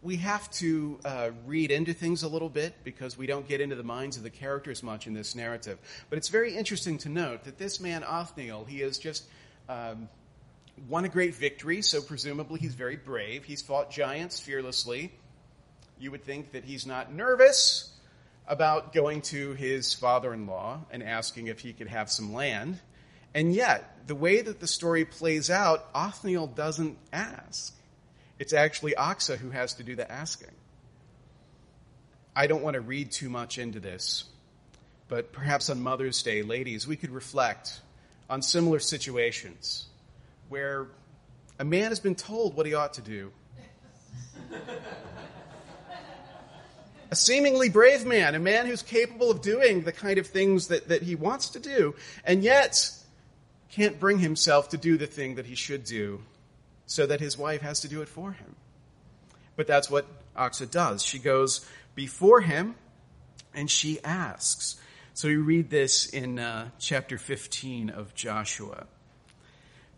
we 0.06 0.16
have 0.18 0.48
to 0.52 1.00
uh, 1.04 1.30
read 1.46 1.72
into 1.72 1.92
things 1.92 2.22
a 2.22 2.28
little 2.28 2.48
bit 2.48 2.72
because 2.84 3.18
we 3.18 3.26
don't 3.26 3.48
get 3.48 3.60
into 3.60 3.74
the 3.74 3.82
minds 3.82 4.16
of 4.16 4.22
the 4.22 4.30
characters 4.30 4.80
much 4.80 5.08
in 5.08 5.14
this 5.14 5.34
narrative. 5.34 5.78
But 6.08 6.18
it's 6.18 6.28
very 6.28 6.54
interesting 6.54 6.98
to 6.98 7.08
note 7.08 7.42
that 7.42 7.58
this 7.58 7.80
man, 7.80 8.04
Othniel, 8.04 8.66
he 8.66 8.78
has 8.80 8.98
just 8.98 9.24
um, 9.68 10.08
won 10.88 11.04
a 11.04 11.08
great 11.08 11.34
victory, 11.34 11.82
so 11.82 12.00
presumably 12.00 12.60
he's 12.60 12.76
very 12.76 12.94
brave. 12.94 13.44
He's 13.44 13.62
fought 13.62 13.90
giants 13.90 14.38
fearlessly. 14.38 15.12
You 15.98 16.12
would 16.12 16.22
think 16.22 16.52
that 16.52 16.62
he's 16.62 16.86
not 16.86 17.12
nervous 17.12 17.92
about 18.46 18.92
going 18.92 19.22
to 19.22 19.54
his 19.54 19.92
father 19.92 20.32
in 20.32 20.46
law 20.46 20.82
and 20.92 21.02
asking 21.02 21.48
if 21.48 21.58
he 21.58 21.72
could 21.72 21.88
have 21.88 22.12
some 22.12 22.32
land. 22.32 22.78
And 23.34 23.52
yet, 23.52 24.06
the 24.06 24.14
way 24.14 24.40
that 24.40 24.60
the 24.60 24.68
story 24.68 25.04
plays 25.04 25.50
out, 25.50 25.84
Othniel 25.96 26.46
doesn't 26.46 26.96
ask. 27.12 27.75
It's 28.38 28.52
actually 28.52 28.94
Achsah 28.96 29.38
who 29.38 29.50
has 29.50 29.74
to 29.74 29.82
do 29.82 29.96
the 29.96 30.10
asking. 30.10 30.50
I 32.34 32.46
don't 32.46 32.62
want 32.62 32.74
to 32.74 32.80
read 32.80 33.10
too 33.10 33.30
much 33.30 33.56
into 33.56 33.80
this, 33.80 34.24
but 35.08 35.32
perhaps 35.32 35.70
on 35.70 35.82
Mother's 35.82 36.22
Day, 36.22 36.42
ladies, 36.42 36.86
we 36.86 36.96
could 36.96 37.10
reflect 37.10 37.80
on 38.28 38.42
similar 38.42 38.78
situations 38.78 39.86
where 40.48 40.88
a 41.58 41.64
man 41.64 41.88
has 41.88 42.00
been 42.00 42.14
told 42.14 42.54
what 42.54 42.66
he 42.66 42.74
ought 42.74 42.94
to 42.94 43.02
do. 43.02 43.32
a 47.10 47.16
seemingly 47.16 47.70
brave 47.70 48.04
man, 48.04 48.34
a 48.34 48.38
man 48.38 48.66
who's 48.66 48.82
capable 48.82 49.30
of 49.30 49.40
doing 49.40 49.82
the 49.82 49.92
kind 49.92 50.18
of 50.18 50.26
things 50.26 50.68
that, 50.68 50.88
that 50.88 51.02
he 51.02 51.14
wants 51.14 51.50
to 51.50 51.60
do, 51.60 51.94
and 52.24 52.42
yet 52.42 52.90
can't 53.70 53.98
bring 53.98 54.18
himself 54.18 54.68
to 54.70 54.76
do 54.76 54.96
the 54.98 55.06
thing 55.06 55.36
that 55.36 55.46
he 55.46 55.54
should 55.54 55.84
do, 55.84 56.20
so 56.86 57.06
that 57.06 57.20
his 57.20 57.36
wife 57.36 57.60
has 57.60 57.80
to 57.80 57.88
do 57.88 58.02
it 58.02 58.08
for 58.08 58.32
him. 58.32 58.56
But 59.56 59.66
that's 59.66 59.90
what 59.90 60.06
Achsah 60.36 60.70
does. 60.70 61.02
She 61.02 61.18
goes 61.18 61.66
before 61.94 62.40
him 62.40 62.76
and 63.54 63.70
she 63.70 64.02
asks. 64.04 64.76
So 65.14 65.28
we 65.28 65.36
read 65.36 65.70
this 65.70 66.06
in 66.06 66.38
uh, 66.38 66.68
chapter 66.78 67.18
15 67.18 67.90
of 67.90 68.14
Joshua. 68.14 68.86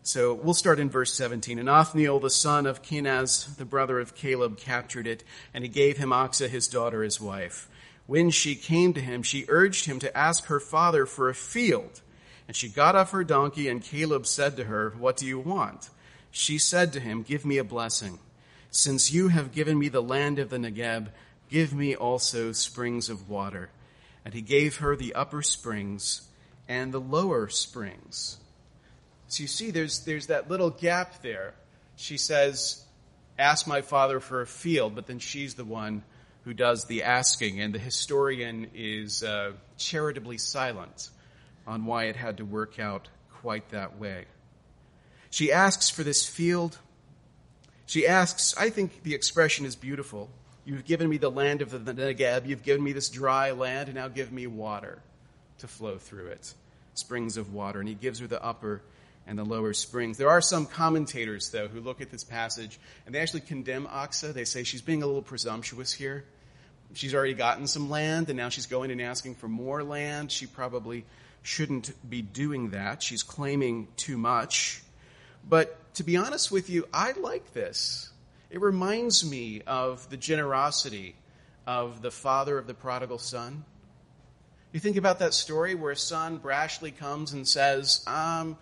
So 0.01 0.33
we'll 0.33 0.53
start 0.53 0.79
in 0.79 0.89
verse 0.89 1.13
17. 1.13 1.59
And 1.59 1.69
Othniel, 1.69 2.19
the 2.19 2.29
son 2.29 2.65
of 2.65 2.81
Kenaz, 2.81 3.57
the 3.57 3.65
brother 3.65 3.99
of 3.99 4.15
Caleb, 4.15 4.57
captured 4.57 5.05
it, 5.05 5.23
and 5.53 5.63
he 5.63 5.69
gave 5.69 5.97
him 5.97 6.09
Achsah, 6.09 6.47
his 6.47 6.67
daughter, 6.67 7.03
his 7.03 7.19
wife. 7.19 7.69
When 8.07 8.31
she 8.31 8.55
came 8.55 8.93
to 8.93 9.01
him, 9.01 9.21
she 9.21 9.45
urged 9.49 9.85
him 9.85 9.99
to 9.99 10.17
ask 10.17 10.45
her 10.45 10.59
father 10.59 11.05
for 11.05 11.29
a 11.29 11.35
field. 11.35 12.01
And 12.47 12.55
she 12.55 12.69
got 12.69 12.95
off 12.95 13.11
her 13.11 13.23
donkey, 13.23 13.67
and 13.67 13.83
Caleb 13.83 14.25
said 14.25 14.57
to 14.57 14.63
her, 14.63 14.93
What 14.97 15.17
do 15.17 15.27
you 15.27 15.37
want? 15.37 15.89
She 16.31 16.57
said 16.57 16.93
to 16.93 16.99
him, 16.99 17.23
Give 17.23 17.45
me 17.45 17.57
a 17.57 17.63
blessing. 17.63 18.19
Since 18.71 19.11
you 19.11 19.29
have 19.29 19.51
given 19.51 19.79
me 19.79 19.89
the 19.89 20.01
land 20.01 20.39
of 20.39 20.49
the 20.49 20.57
Negeb, 20.57 21.09
give 21.49 21.73
me 21.73 21.95
also 21.95 22.51
springs 22.51 23.09
of 23.09 23.29
water. 23.29 23.69
And 24.23 24.33
he 24.33 24.41
gave 24.41 24.77
her 24.77 24.95
the 24.95 25.15
upper 25.15 25.41
springs 25.41 26.21
and 26.67 26.91
the 26.91 27.01
lower 27.01 27.49
springs. 27.49 28.37
So 29.27 29.41
you 29.41 29.47
see, 29.47 29.71
there's, 29.71 30.05
there's 30.05 30.27
that 30.27 30.49
little 30.49 30.69
gap 30.69 31.21
there. 31.21 31.53
She 31.95 32.17
says, 32.17 32.83
Ask 33.37 33.67
my 33.67 33.81
father 33.81 34.19
for 34.19 34.41
a 34.41 34.47
field, 34.47 34.95
but 34.95 35.07
then 35.07 35.19
she's 35.19 35.55
the 35.55 35.65
one 35.65 36.03
who 36.43 36.53
does 36.53 36.85
the 36.85 37.03
asking, 37.03 37.61
and 37.61 37.73
the 37.73 37.79
historian 37.79 38.71
is 38.73 39.23
uh, 39.23 39.51
charitably 39.77 40.37
silent 40.37 41.09
on 41.65 41.85
why 41.85 42.05
it 42.05 42.15
had 42.15 42.37
to 42.37 42.45
work 42.45 42.79
out 42.79 43.07
quite 43.41 43.69
that 43.69 43.97
way. 43.97 44.25
She 45.29 45.51
asks 45.51 45.89
for 45.89 46.03
this 46.03 46.27
field. 46.27 46.77
She 47.85 48.07
asks, 48.07 48.55
I 48.57 48.69
think 48.69 49.03
the 49.03 49.15
expression 49.15 49.65
is 49.65 49.75
beautiful. 49.75 50.29
You've 50.65 50.85
given 50.85 51.09
me 51.09 51.17
the 51.17 51.31
land 51.31 51.61
of 51.61 51.71
the 51.85 51.93
Negeb. 51.93 52.47
You've 52.47 52.63
given 52.63 52.83
me 52.83 52.93
this 52.93 53.09
dry 53.09 53.51
land, 53.51 53.89
and 53.89 53.95
now 53.95 54.07
give 54.07 54.31
me 54.31 54.47
water 54.47 54.99
to 55.59 55.67
flow 55.67 55.97
through 55.97 56.27
it 56.27 56.53
springs 56.99 57.37
of 57.37 57.53
water. 57.53 57.79
And 57.79 57.87
he 57.87 57.95
gives 57.95 58.19
her 58.19 58.27
the 58.27 58.43
upper 58.43 58.81
and 59.25 59.37
the 59.37 59.43
lower 59.43 59.73
springs. 59.73 60.17
There 60.17 60.29
are 60.29 60.41
some 60.41 60.65
commentators, 60.65 61.49
though, 61.49 61.67
who 61.67 61.79
look 61.79 62.01
at 62.01 62.11
this 62.11 62.23
passage 62.23 62.79
and 63.05 63.15
they 63.15 63.19
actually 63.19 63.41
condemn 63.41 63.85
Achsah. 63.87 64.33
They 64.33 64.45
say 64.45 64.63
she's 64.63 64.81
being 64.81 65.01
a 65.01 65.07
little 65.07 65.21
presumptuous 65.21 65.91
here. 65.91 66.25
She's 66.93 67.13
already 67.13 67.35
gotten 67.35 67.67
some 67.67 67.89
land, 67.91 68.29
and 68.29 68.37
now 68.37 68.49
she's 68.49 68.65
going 68.65 68.89
and 68.89 68.99
asking 68.99 69.35
for 69.35 69.47
more 69.47 69.83
land. 69.83 70.31
She 70.31 70.47
probably 70.47 71.05
shouldn't 71.43 71.91
be 72.09 72.23
doing 72.23 72.71
that. 72.71 73.03
She's 73.03 73.21
claiming 73.21 73.87
too 73.95 74.17
much. 74.17 74.81
But 75.47 75.93
to 75.95 76.03
be 76.03 76.17
honest 76.17 76.51
with 76.51 76.69
you, 76.69 76.87
I 76.93 77.13
like 77.13 77.53
this. 77.53 78.09
It 78.49 78.61
reminds 78.61 79.29
me 79.29 79.61
of 79.67 80.09
the 80.09 80.17
generosity 80.17 81.15
of 81.67 82.01
the 82.01 82.11
father 82.11 82.57
of 82.57 82.67
the 82.67 82.73
prodigal 82.73 83.19
son. 83.19 83.63
You 84.71 84.79
think 84.79 84.97
about 84.97 85.19
that 85.19 85.33
story 85.33 85.75
where 85.75 85.91
a 85.91 85.97
son 85.97 86.39
brashly 86.39 86.95
comes 86.95 87.33
and 87.33 87.47
says, 87.47 88.03
um, 88.07 88.57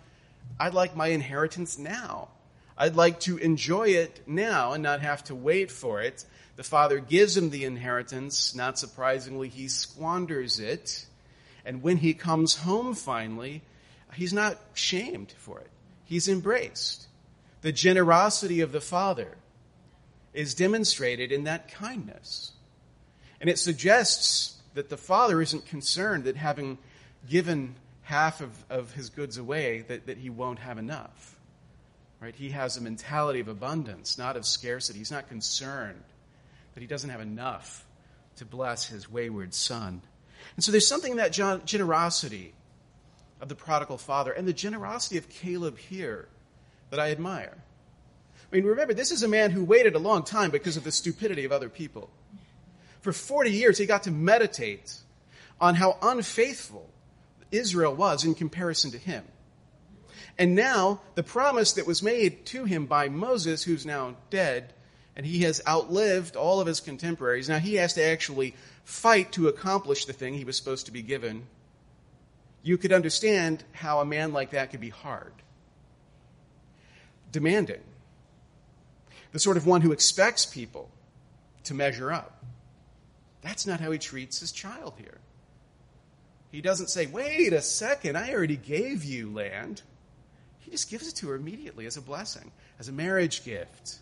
I'd 0.58 0.74
like 0.74 0.96
my 0.96 1.08
inheritance 1.08 1.78
now. 1.78 2.28
I'd 2.76 2.96
like 2.96 3.20
to 3.20 3.38
enjoy 3.38 3.88
it 3.88 4.22
now 4.26 4.72
and 4.72 4.82
not 4.82 5.00
have 5.00 5.24
to 5.24 5.34
wait 5.34 5.70
for 5.70 6.00
it. 6.00 6.24
The 6.56 6.62
father 6.62 6.98
gives 6.98 7.36
him 7.36 7.50
the 7.50 7.64
inheritance. 7.64 8.54
Not 8.54 8.78
surprisingly, 8.78 9.48
he 9.48 9.68
squanders 9.68 10.60
it. 10.60 11.06
And 11.64 11.82
when 11.82 11.98
he 11.98 12.14
comes 12.14 12.56
home 12.56 12.94
finally, 12.94 13.62
he's 14.14 14.32
not 14.32 14.58
shamed 14.74 15.32
for 15.32 15.60
it. 15.60 15.70
He's 16.08 16.26
embraced. 16.26 17.06
The 17.60 17.70
generosity 17.70 18.62
of 18.62 18.72
the 18.72 18.80
father 18.80 19.36
is 20.32 20.54
demonstrated 20.54 21.30
in 21.30 21.44
that 21.44 21.70
kindness. 21.70 22.52
And 23.42 23.50
it 23.50 23.58
suggests 23.58 24.56
that 24.72 24.88
the 24.88 24.96
father 24.96 25.42
isn't 25.42 25.66
concerned 25.66 26.24
that 26.24 26.36
having 26.36 26.78
given 27.28 27.74
half 28.04 28.40
of, 28.40 28.50
of 28.70 28.94
his 28.94 29.10
goods 29.10 29.36
away, 29.36 29.84
that, 29.88 30.06
that 30.06 30.16
he 30.16 30.30
won't 30.30 30.60
have 30.60 30.78
enough. 30.78 31.36
Right? 32.22 32.34
He 32.34 32.50
has 32.50 32.78
a 32.78 32.80
mentality 32.80 33.40
of 33.40 33.48
abundance, 33.48 34.16
not 34.16 34.38
of 34.38 34.46
scarcity. 34.46 35.00
He's 35.00 35.10
not 35.10 35.28
concerned 35.28 36.02
that 36.72 36.80
he 36.80 36.86
doesn't 36.86 37.10
have 37.10 37.20
enough 37.20 37.84
to 38.36 38.46
bless 38.46 38.86
his 38.86 39.10
wayward 39.10 39.52
son. 39.52 40.00
And 40.56 40.64
so 40.64 40.72
there's 40.72 40.88
something 40.88 41.12
in 41.12 41.18
that 41.18 41.32
generosity 41.66 42.54
of 43.40 43.48
the 43.48 43.54
prodigal 43.54 43.98
father 43.98 44.32
and 44.32 44.46
the 44.46 44.52
generosity 44.52 45.18
of 45.18 45.28
Caleb 45.28 45.78
here 45.78 46.28
that 46.90 47.00
I 47.00 47.10
admire. 47.10 47.56
I 48.50 48.56
mean, 48.56 48.64
remember, 48.64 48.94
this 48.94 49.10
is 49.10 49.22
a 49.22 49.28
man 49.28 49.50
who 49.50 49.64
waited 49.64 49.94
a 49.94 49.98
long 49.98 50.24
time 50.24 50.50
because 50.50 50.76
of 50.76 50.84
the 50.84 50.92
stupidity 50.92 51.44
of 51.44 51.52
other 51.52 51.68
people. 51.68 52.10
For 53.00 53.12
40 53.12 53.50
years, 53.50 53.78
he 53.78 53.86
got 53.86 54.04
to 54.04 54.10
meditate 54.10 54.94
on 55.60 55.74
how 55.74 55.98
unfaithful 56.02 56.88
Israel 57.50 57.94
was 57.94 58.24
in 58.24 58.34
comparison 58.34 58.90
to 58.92 58.98
him. 58.98 59.24
And 60.38 60.54
now, 60.54 61.00
the 61.14 61.22
promise 61.22 61.72
that 61.72 61.86
was 61.86 62.02
made 62.02 62.46
to 62.46 62.64
him 62.64 62.86
by 62.86 63.08
Moses, 63.08 63.64
who's 63.64 63.84
now 63.84 64.14
dead, 64.30 64.72
and 65.16 65.26
he 65.26 65.40
has 65.40 65.60
outlived 65.66 66.36
all 66.36 66.60
of 66.60 66.68
his 66.68 66.80
contemporaries, 66.80 67.48
now 67.48 67.58
he 67.58 67.74
has 67.74 67.94
to 67.94 68.04
actually 68.04 68.54
fight 68.84 69.32
to 69.32 69.48
accomplish 69.48 70.04
the 70.04 70.12
thing 70.12 70.34
he 70.34 70.44
was 70.44 70.56
supposed 70.56 70.86
to 70.86 70.92
be 70.92 71.02
given. 71.02 71.46
You 72.62 72.76
could 72.76 72.92
understand 72.92 73.64
how 73.72 74.00
a 74.00 74.04
man 74.04 74.32
like 74.32 74.50
that 74.50 74.70
could 74.70 74.80
be 74.80 74.90
hard, 74.90 75.32
demanding, 77.30 77.80
the 79.32 79.38
sort 79.38 79.56
of 79.56 79.66
one 79.66 79.80
who 79.80 79.92
expects 79.92 80.44
people 80.44 80.90
to 81.64 81.74
measure 81.74 82.12
up. 82.12 82.44
That's 83.42 83.66
not 83.66 83.80
how 83.80 83.90
he 83.90 83.98
treats 83.98 84.40
his 84.40 84.52
child 84.52 84.94
here. 84.98 85.18
He 86.50 86.60
doesn't 86.60 86.88
say, 86.88 87.06
wait 87.06 87.52
a 87.52 87.60
second, 87.60 88.16
I 88.16 88.32
already 88.32 88.56
gave 88.56 89.04
you 89.04 89.30
land. 89.30 89.82
He 90.58 90.70
just 90.70 90.90
gives 90.90 91.08
it 91.08 91.16
to 91.16 91.28
her 91.28 91.34
immediately 91.34 91.86
as 91.86 91.96
a 91.96 92.02
blessing, 92.02 92.50
as 92.78 92.88
a 92.88 92.92
marriage 92.92 93.44
gift. 93.44 93.98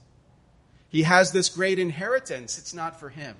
He 0.88 1.02
has 1.02 1.32
this 1.32 1.48
great 1.48 1.78
inheritance. 1.78 2.58
It's 2.58 2.72
not 2.72 2.98
for 2.98 3.08
him, 3.08 3.36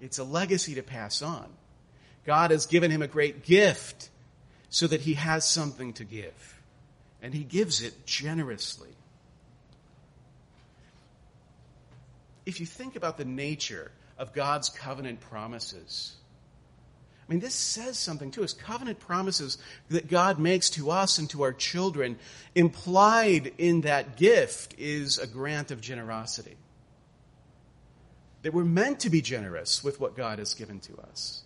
it's 0.00 0.18
a 0.18 0.24
legacy 0.24 0.74
to 0.74 0.82
pass 0.82 1.22
on. 1.22 1.46
God 2.24 2.50
has 2.50 2.66
given 2.66 2.90
him 2.90 3.02
a 3.02 3.08
great 3.08 3.44
gift 3.44 4.08
so 4.70 4.86
that 4.86 5.02
he 5.02 5.14
has 5.14 5.48
something 5.48 5.92
to 5.94 6.04
give. 6.04 6.60
And 7.20 7.34
he 7.34 7.44
gives 7.44 7.82
it 7.82 8.06
generously. 8.06 8.88
if 12.46 12.60
you 12.60 12.66
think 12.66 12.96
about 12.96 13.16
the 13.16 13.24
nature 13.24 13.90
of 14.18 14.32
God's 14.32 14.68
covenant 14.68 15.20
promises, 15.20 16.14
I 17.28 17.32
mean, 17.32 17.40
this 17.40 17.54
says 17.54 17.98
something 17.98 18.30
to 18.32 18.42
us. 18.42 18.52
Covenant 18.52 18.98
promises 18.98 19.58
that 19.90 20.08
God 20.08 20.38
makes 20.38 20.70
to 20.70 20.90
us 20.90 21.18
and 21.18 21.30
to 21.30 21.42
our 21.42 21.52
children, 21.52 22.18
implied 22.54 23.52
in 23.58 23.82
that 23.82 24.16
gift 24.16 24.74
is 24.76 25.18
a 25.18 25.26
grant 25.26 25.70
of 25.70 25.80
generosity. 25.80 26.56
That 28.42 28.52
we're 28.52 28.64
meant 28.64 29.00
to 29.00 29.10
be 29.10 29.22
generous 29.22 29.84
with 29.84 30.00
what 30.00 30.16
God 30.16 30.40
has 30.40 30.52
given 30.52 30.80
to 30.80 30.98
us. 30.98 31.41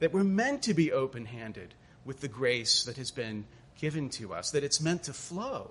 That 0.00 0.12
we're 0.12 0.24
meant 0.24 0.62
to 0.64 0.74
be 0.74 0.92
open 0.92 1.26
handed 1.26 1.74
with 2.04 2.20
the 2.20 2.28
grace 2.28 2.84
that 2.84 2.96
has 2.96 3.10
been 3.10 3.44
given 3.78 4.10
to 4.10 4.34
us. 4.34 4.50
That 4.50 4.64
it's 4.64 4.80
meant 4.80 5.04
to 5.04 5.12
flow. 5.12 5.70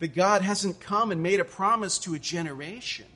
That 0.00 0.14
God 0.14 0.42
hasn't 0.42 0.80
come 0.80 1.12
and 1.12 1.22
made 1.22 1.40
a 1.40 1.44
promise 1.44 1.98
to 2.00 2.14
a 2.14 2.18
generation 2.18 3.06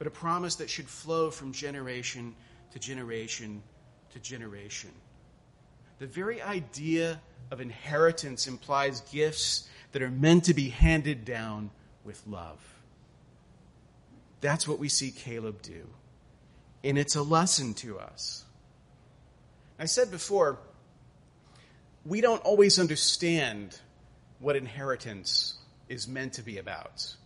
but 0.00 0.06
a 0.06 0.10
promise 0.10 0.54
that 0.54 0.70
should 0.70 0.88
flow 0.88 1.30
from 1.30 1.52
generation 1.52 2.34
to 2.72 2.78
generation 2.78 3.62
to 4.14 4.18
generation. 4.18 4.88
The 5.98 6.06
very 6.06 6.40
idea 6.40 7.20
of 7.50 7.60
inheritance 7.60 8.46
implies 8.46 9.02
gifts 9.12 9.68
that 9.92 10.00
are 10.00 10.10
meant 10.10 10.44
to 10.44 10.54
be 10.54 10.70
handed 10.70 11.26
down 11.26 11.70
with 12.02 12.26
love. 12.26 12.58
That's 14.40 14.66
what 14.66 14.78
we 14.78 14.88
see 14.88 15.10
Caleb 15.10 15.60
do. 15.60 15.86
And 16.82 16.96
it's 16.96 17.14
a 17.14 17.22
lesson 17.22 17.74
to 17.74 17.98
us. 17.98 18.46
I 19.80 19.86
said 19.86 20.10
before, 20.10 20.58
we 22.04 22.20
don't 22.20 22.42
always 22.42 22.78
understand 22.78 23.80
what 24.38 24.54
inheritance 24.54 25.54
is 25.88 26.06
meant 26.06 26.34
to 26.34 26.42
be 26.42 26.58
about 26.58 27.16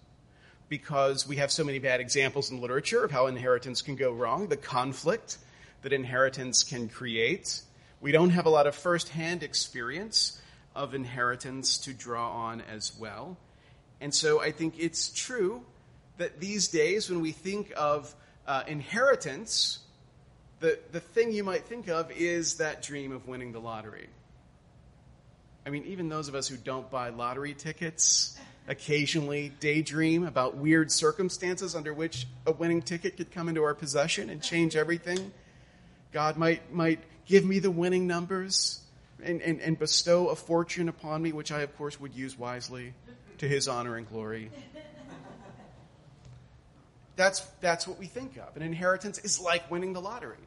because 0.69 1.27
we 1.27 1.37
have 1.37 1.51
so 1.51 1.65
many 1.65 1.81
bad 1.81 1.99
examples 1.99 2.53
in 2.53 2.61
literature 2.61 3.03
of 3.03 3.11
how 3.11 3.27
inheritance 3.27 3.83
can 3.83 3.97
go 3.97 4.13
wrong, 4.13 4.47
the 4.47 4.57
conflict 4.57 5.39
that 5.83 5.93
inheritance 5.93 6.63
can 6.63 6.89
create. 6.89 7.61
We 8.01 8.13
don't 8.13 8.31
have 8.31 8.47
a 8.47 8.51
lot 8.51 8.69
of 8.69 8.77
firsthand 8.77 9.43
experience 9.43 10.41
of 10.77 10.95
inheritance 10.95 11.79
to 11.79 11.93
draw 11.93 12.31
on 12.31 12.61
as 12.61 12.97
well. 12.97 13.37
And 14.01 14.15
so 14.15 14.41
I 14.41 14.53
think 14.53 14.75
it's 14.79 15.11
true 15.11 15.65
that 16.19 16.39
these 16.39 16.69
days, 16.69 17.11
when 17.11 17.21
we 17.21 17.33
think 17.33 17.73
of 17.77 18.15
uh, 18.47 18.63
inheritance, 18.69 19.81
the, 20.65 20.79
the 20.93 21.01
thing 21.01 21.31
you 21.31 21.45
might 21.45 21.67
think 21.67 21.89
of 21.89 22.11
is 22.11 22.55
that 22.55 22.81
dream 22.81 23.13
of 23.13 23.29
winning 23.29 23.53
the 23.53 23.61
lottery. 23.61 24.07
I 25.67 25.69
mean, 25.69 25.85
even 25.85 26.09
those 26.09 26.27
of 26.29 26.35
us 26.35 26.49
who 26.49 26.57
don't 26.57 26.91
buy 26.91 27.11
lottery 27.11 27.53
tickets 27.53 28.39
occasionally 28.67 29.53
daydream 29.61 30.25
about 30.25 30.57
weird 30.57 30.91
circumstances 30.91 31.75
under 31.75 31.93
which 31.93 32.27
a 32.47 32.53
winning 32.53 32.81
ticket 32.81 33.19
could 33.19 33.31
come 33.31 33.51
into 33.51 33.63
our 33.63 33.75
possession 33.75 34.31
and 34.31 34.43
change 34.43 34.75
everything. 34.75 35.33
God 36.13 36.39
might, 36.39 36.73
might 36.73 37.01
give 37.27 37.45
me 37.45 37.59
the 37.59 37.71
winning 37.71 38.07
numbers 38.07 38.81
and, 39.23 39.43
and, 39.43 39.61
and 39.61 39.79
bestow 39.79 40.29
a 40.29 40.35
fortune 40.35 40.89
upon 40.89 41.21
me, 41.21 41.33
which 41.33 41.53
I, 41.53 41.61
of 41.61 41.77
course, 41.77 42.01
would 42.01 42.15
use 42.15 42.39
wisely 42.39 42.95
to 43.37 43.47
his 43.47 43.69
honor 43.69 43.97
and 43.97 44.09
glory. 44.09 44.51
That's, 47.17 47.41
that's 47.61 47.87
what 47.87 47.99
we 47.99 48.07
think 48.07 48.39
of. 48.39 48.57
An 48.57 48.63
inheritance 48.63 49.19
is 49.19 49.39
like 49.39 49.71
winning 49.71 49.93
the 49.93 50.01
lottery. 50.01 50.39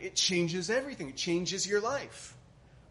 It 0.00 0.14
changes 0.14 0.70
everything. 0.70 1.08
It 1.08 1.16
changes 1.16 1.66
your 1.66 1.80
life. 1.80 2.36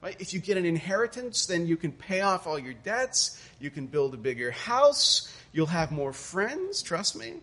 Right? 0.02 0.16
If 0.20 0.34
you 0.34 0.40
get 0.40 0.58
an 0.58 0.66
inheritance, 0.66 1.46
then 1.46 1.68
you 1.68 1.78
can 1.78 1.92
pay 1.92 2.22
off 2.22 2.48
all 2.48 2.58
your 2.58 2.74
debts. 2.74 3.42
You 3.60 3.70
can 3.70 3.86
build 3.86 4.14
a 4.14 4.18
bigger 4.18 4.52
house. 4.52 5.32
You'll 5.52 5.68
have 5.68 5.92
more 5.92 6.14
friends. 6.14 6.82
Trust 6.82 7.16
me. 7.16 7.36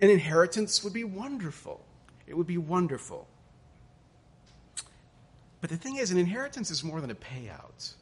An 0.00 0.10
inheritance 0.10 0.82
would 0.82 0.92
be 0.92 1.04
wonderful. 1.04 1.84
It 2.26 2.36
would 2.36 2.48
be 2.48 2.58
wonderful. 2.58 3.28
But 5.60 5.70
the 5.70 5.76
thing 5.76 5.96
is, 5.96 6.10
an 6.10 6.18
inheritance 6.18 6.72
is 6.72 6.82
more 6.82 7.00
than 7.00 7.10
a 7.10 7.14
payout. 7.14 7.94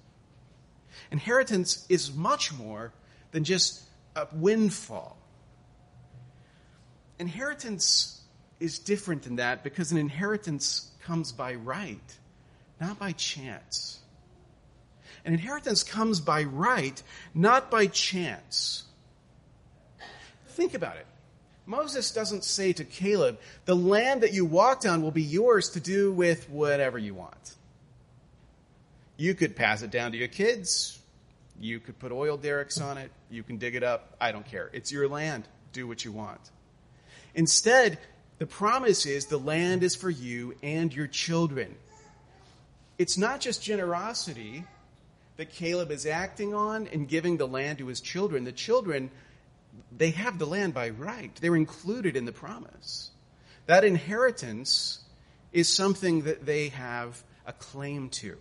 Inheritance 1.10 1.84
is 1.90 2.14
much 2.14 2.52
more 2.54 2.92
than 3.32 3.44
just 3.44 3.82
a 4.16 4.26
windfall. 4.32 5.18
Inheritance 7.18 8.19
is 8.60 8.78
different 8.78 9.22
than 9.22 9.36
that 9.36 9.64
because 9.64 9.90
an 9.90 9.98
inheritance 9.98 10.90
comes 11.02 11.32
by 11.32 11.54
right, 11.54 12.18
not 12.80 12.98
by 12.98 13.12
chance. 13.12 13.98
An 15.24 15.32
inheritance 15.32 15.82
comes 15.82 16.20
by 16.20 16.44
right, 16.44 17.02
not 17.34 17.70
by 17.70 17.86
chance. 17.86 18.84
Think 20.48 20.74
about 20.74 20.96
it. 20.96 21.06
Moses 21.66 22.10
doesn't 22.10 22.44
say 22.44 22.72
to 22.72 22.84
Caleb, 22.84 23.38
the 23.64 23.76
land 23.76 24.22
that 24.22 24.32
you 24.32 24.44
walked 24.44 24.86
on 24.86 25.02
will 25.02 25.10
be 25.10 25.22
yours 25.22 25.70
to 25.70 25.80
do 25.80 26.12
with 26.12 26.48
whatever 26.50 26.98
you 26.98 27.14
want. 27.14 27.54
You 29.16 29.34
could 29.34 29.54
pass 29.54 29.82
it 29.82 29.90
down 29.90 30.12
to 30.12 30.18
your 30.18 30.28
kids. 30.28 30.98
You 31.60 31.78
could 31.78 31.98
put 31.98 32.10
oil 32.10 32.36
derricks 32.38 32.80
on 32.80 32.96
it. 32.98 33.12
You 33.30 33.42
can 33.42 33.58
dig 33.58 33.74
it 33.74 33.82
up. 33.82 34.16
I 34.20 34.32
don't 34.32 34.46
care. 34.46 34.70
It's 34.72 34.90
your 34.90 35.08
land. 35.08 35.44
Do 35.72 35.86
what 35.86 36.04
you 36.04 36.10
want. 36.10 36.40
Instead, 37.34 37.98
the 38.40 38.46
promise 38.46 39.04
is 39.04 39.26
the 39.26 39.38
land 39.38 39.82
is 39.82 39.94
for 39.94 40.08
you 40.08 40.56
and 40.62 40.92
your 40.94 41.06
children. 41.06 41.76
It's 42.96 43.18
not 43.18 43.38
just 43.40 43.62
generosity 43.62 44.64
that 45.36 45.52
Caleb 45.52 45.90
is 45.90 46.06
acting 46.06 46.54
on 46.54 46.88
and 46.88 47.06
giving 47.06 47.36
the 47.36 47.46
land 47.46 47.78
to 47.78 47.86
his 47.86 48.00
children. 48.00 48.44
The 48.44 48.52
children, 48.52 49.10
they 49.94 50.10
have 50.12 50.38
the 50.38 50.46
land 50.46 50.72
by 50.72 50.88
right, 50.88 51.30
they're 51.42 51.54
included 51.54 52.16
in 52.16 52.24
the 52.24 52.32
promise. 52.32 53.10
That 53.66 53.84
inheritance 53.84 55.04
is 55.52 55.68
something 55.68 56.22
that 56.22 56.46
they 56.46 56.70
have 56.70 57.22
a 57.46 57.52
claim 57.52 58.08
to. 58.08 58.38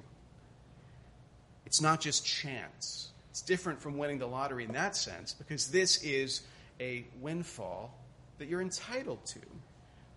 It's 1.66 1.82
not 1.82 2.00
just 2.00 2.26
chance. 2.26 3.10
It's 3.32 3.42
different 3.42 3.82
from 3.82 3.98
winning 3.98 4.20
the 4.20 4.28
lottery 4.28 4.64
in 4.64 4.72
that 4.72 4.96
sense 4.96 5.34
because 5.34 5.68
this 5.68 6.02
is 6.04 6.44
a 6.80 7.06
windfall 7.20 7.94
that 8.38 8.48
you're 8.48 8.62
entitled 8.62 9.26
to, 9.26 9.40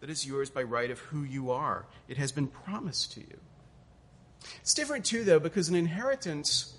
that 0.02 0.10
is 0.10 0.26
yours 0.26 0.50
by 0.50 0.64
right 0.64 0.90
of 0.90 0.98
who 0.98 1.22
you 1.22 1.52
are. 1.52 1.86
It 2.08 2.16
has 2.16 2.32
been 2.32 2.48
promised 2.48 3.12
to 3.12 3.20
you. 3.20 3.38
It's 4.60 4.74
different 4.74 5.04
too, 5.04 5.22
though, 5.22 5.38
because 5.38 5.68
an 5.68 5.76
inheritance 5.76 6.76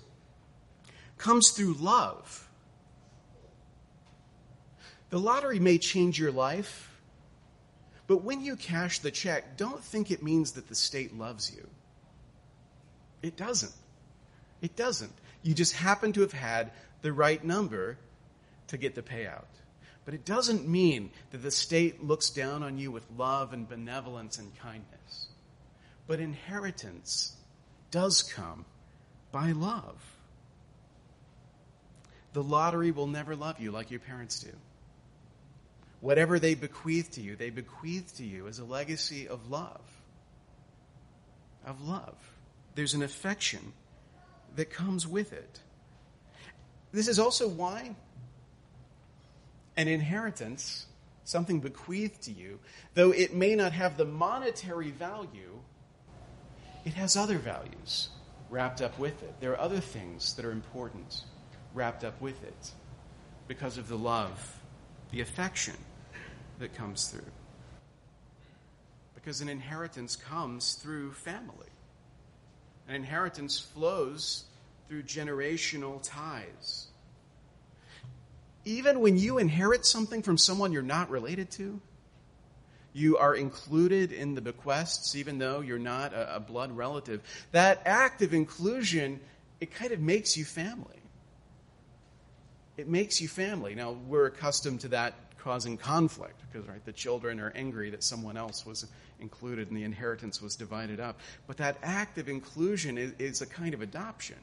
comes 1.16 1.48
through 1.52 1.72
love. 1.80 2.46
The 5.08 5.18
lottery 5.18 5.58
may 5.58 5.78
change 5.78 6.18
your 6.18 6.32
life, 6.32 7.00
but 8.06 8.18
when 8.18 8.42
you 8.42 8.56
cash 8.56 8.98
the 8.98 9.10
check, 9.10 9.56
don't 9.56 9.82
think 9.82 10.10
it 10.10 10.22
means 10.22 10.52
that 10.52 10.68
the 10.68 10.74
state 10.74 11.16
loves 11.16 11.50
you. 11.56 11.66
It 13.22 13.38
doesn't. 13.38 13.72
It 14.60 14.76
doesn't. 14.76 15.12
You 15.42 15.54
just 15.54 15.72
happen 15.72 16.12
to 16.12 16.20
have 16.20 16.34
had 16.34 16.72
the 17.00 17.12
right 17.14 17.42
number 17.42 17.96
to 18.66 18.76
get 18.76 18.94
the 18.94 19.02
payout. 19.02 19.44
But 20.04 20.14
it 20.14 20.24
doesn't 20.24 20.68
mean 20.68 21.10
that 21.30 21.38
the 21.38 21.50
state 21.50 22.04
looks 22.04 22.30
down 22.30 22.62
on 22.62 22.78
you 22.78 22.90
with 22.90 23.06
love 23.16 23.52
and 23.52 23.68
benevolence 23.68 24.38
and 24.38 24.54
kindness. 24.58 25.28
But 26.06 26.20
inheritance 26.20 27.34
does 27.90 28.22
come 28.22 28.66
by 29.32 29.52
love. 29.52 29.96
The 32.34 32.42
lottery 32.42 32.90
will 32.90 33.06
never 33.06 33.34
love 33.34 33.60
you 33.60 33.70
like 33.70 33.90
your 33.90 34.00
parents 34.00 34.40
do. 34.40 34.50
Whatever 36.00 36.38
they 36.38 36.54
bequeath 36.54 37.12
to 37.12 37.22
you, 37.22 37.34
they 37.36 37.48
bequeath 37.48 38.16
to 38.18 38.24
you 38.26 38.46
as 38.46 38.58
a 38.58 38.64
legacy 38.64 39.26
of 39.26 39.50
love. 39.50 39.80
Of 41.64 41.80
love. 41.80 42.16
There's 42.74 42.92
an 42.92 43.02
affection 43.02 43.72
that 44.56 44.70
comes 44.70 45.06
with 45.06 45.32
it. 45.32 45.60
This 46.92 47.08
is 47.08 47.18
also 47.18 47.48
why 47.48 47.96
an 49.76 49.88
inheritance, 49.88 50.86
something 51.24 51.60
bequeathed 51.60 52.22
to 52.22 52.32
you, 52.32 52.58
though 52.94 53.10
it 53.10 53.34
may 53.34 53.54
not 53.54 53.72
have 53.72 53.96
the 53.96 54.04
monetary 54.04 54.90
value, 54.90 55.58
it 56.84 56.94
has 56.94 57.16
other 57.16 57.38
values 57.38 58.08
wrapped 58.50 58.82
up 58.82 58.98
with 58.98 59.22
it. 59.22 59.34
There 59.40 59.52
are 59.52 59.60
other 59.60 59.80
things 59.80 60.34
that 60.34 60.44
are 60.44 60.52
important 60.52 61.24
wrapped 61.72 62.04
up 62.04 62.20
with 62.20 62.42
it 62.44 62.70
because 63.48 63.78
of 63.78 63.88
the 63.88 63.98
love, 63.98 64.60
the 65.10 65.20
affection 65.20 65.76
that 66.58 66.74
comes 66.74 67.08
through. 67.08 67.32
Because 69.14 69.40
an 69.40 69.48
inheritance 69.48 70.14
comes 70.14 70.74
through 70.74 71.12
family. 71.12 71.66
An 72.86 72.94
inheritance 72.94 73.58
flows 73.58 74.44
through 74.88 75.02
generational 75.04 76.00
ties. 76.02 76.88
Even 78.64 79.00
when 79.00 79.18
you 79.18 79.38
inherit 79.38 79.84
something 79.84 80.22
from 80.22 80.38
someone 80.38 80.72
you're 80.72 80.82
not 80.82 81.10
related 81.10 81.50
to, 81.52 81.80
you 82.92 83.18
are 83.18 83.34
included 83.34 84.12
in 84.12 84.34
the 84.34 84.40
bequests, 84.40 85.16
even 85.16 85.38
though 85.38 85.60
you're 85.60 85.78
not 85.78 86.14
a, 86.14 86.36
a 86.36 86.40
blood 86.40 86.76
relative. 86.76 87.20
That 87.52 87.82
act 87.84 88.22
of 88.22 88.32
inclusion, 88.32 89.20
it 89.60 89.74
kind 89.74 89.92
of 89.92 90.00
makes 90.00 90.36
you 90.36 90.44
family. 90.44 91.02
It 92.76 92.88
makes 92.88 93.20
you 93.20 93.28
family. 93.28 93.74
Now, 93.74 93.92
we're 93.92 94.26
accustomed 94.26 94.80
to 94.80 94.88
that 94.88 95.14
causing 95.44 95.76
conflict 95.76 96.40
because 96.50 96.66
right 96.66 96.82
the 96.86 96.92
children 96.92 97.38
are 97.38 97.52
angry 97.54 97.90
that 97.90 98.02
someone 98.02 98.38
else 98.38 98.64
was 98.64 98.86
included 99.20 99.68
and 99.68 99.76
the 99.76 99.84
inheritance 99.84 100.40
was 100.40 100.56
divided 100.56 100.98
up 100.98 101.20
but 101.46 101.58
that 101.58 101.76
act 101.82 102.16
of 102.16 102.30
inclusion 102.30 102.96
is, 102.96 103.12
is 103.18 103.42
a 103.42 103.46
kind 103.46 103.74
of 103.74 103.82
adoption 103.82 104.38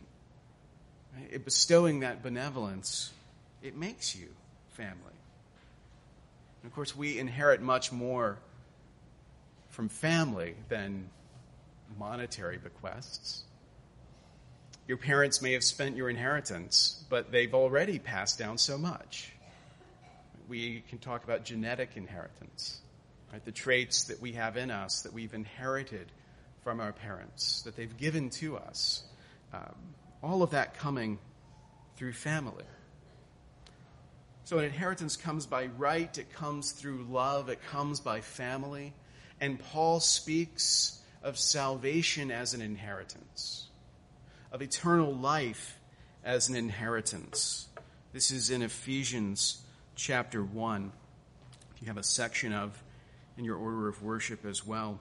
right? 1.18 1.44
bestowing 1.44 2.02
that 2.02 2.22
benevolence 2.22 3.12
it 3.62 3.76
makes 3.76 4.16
you 4.16 4.28
family 4.70 4.96
and 6.62 6.70
of 6.70 6.74
course 6.74 6.96
we 6.96 7.18
inherit 7.18 7.62
much 7.62 7.92
more 7.92 8.38
from 9.70 9.90
family 9.90 10.56
than 10.70 11.10
monetary 11.98 12.58
bequests 12.58 13.44
your 14.88 14.98
parents 14.98 15.42
may 15.42 15.54
have 15.54 15.64
spent 15.64 15.96
your 15.96 16.10
inheritance 16.10 17.04
but 17.10 17.32
they've 17.32 17.54
already 17.54 18.00
passed 18.00 18.40
down 18.40 18.58
so 18.58 18.78
much 18.78 19.32
we 20.52 20.84
can 20.90 21.00
talk 21.00 21.24
about 21.24 21.46
genetic 21.46 21.92
inheritance, 21.96 22.82
right? 23.32 23.44
The 23.46 23.54
traits 23.54 24.04
that 24.06 24.22
we 24.22 24.34
have 24.34 24.58
in 24.58 24.70
us 24.70 25.04
that 25.04 25.14
we've 25.14 25.34
inherited 25.34 26.12
from 26.62 26.82
our 26.82 26.92
parents, 26.92 27.62
that 27.62 27.78
they've 27.78 27.96
given 27.98 28.30
to 28.32 28.58
us. 28.58 29.04
Um, 29.54 29.76
all 30.22 30.44
of 30.44 30.52
that 30.52 30.78
coming 30.78 31.20
through 31.96 32.14
family. 32.14 32.66
So 34.44 34.58
an 34.58 34.66
inheritance 34.66 35.16
comes 35.16 35.46
by 35.46 35.68
right, 35.78 36.18
it 36.18 36.34
comes 36.34 36.72
through 36.72 37.06
love, 37.10 37.50
it 37.50 37.64
comes 37.70 38.00
by 38.00 38.22
family. 38.22 38.94
And 39.40 39.60
Paul 39.60 40.00
speaks 40.00 41.00
of 41.24 41.38
salvation 41.38 42.32
as 42.32 42.54
an 42.54 42.62
inheritance. 42.62 43.68
of 44.52 44.62
eternal 44.62 45.14
life 45.14 45.80
as 46.24 46.50
an 46.50 46.56
inheritance. 46.56 47.68
This 48.14 48.32
is 48.32 48.50
in 48.50 48.62
Ephesians 48.62 49.62
chapter 49.96 50.44
1. 50.44 50.92
If 51.76 51.82
you 51.82 51.88
have 51.88 51.98
a 51.98 52.04
section 52.04 52.52
of 52.52 52.84
in 53.38 53.46
your 53.46 53.56
order 53.56 53.88
of 53.88 54.04
worship 54.04 54.46
as 54.46 54.66
well. 54.66 55.00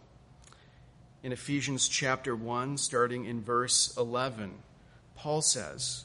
In 1.23 1.33
Ephesians 1.33 1.89
chapter 1.89 2.35
1, 2.35 2.79
starting 2.79 3.25
in 3.27 3.43
verse 3.43 3.95
11, 3.97 4.55
Paul 5.17 5.43
says, 5.43 6.05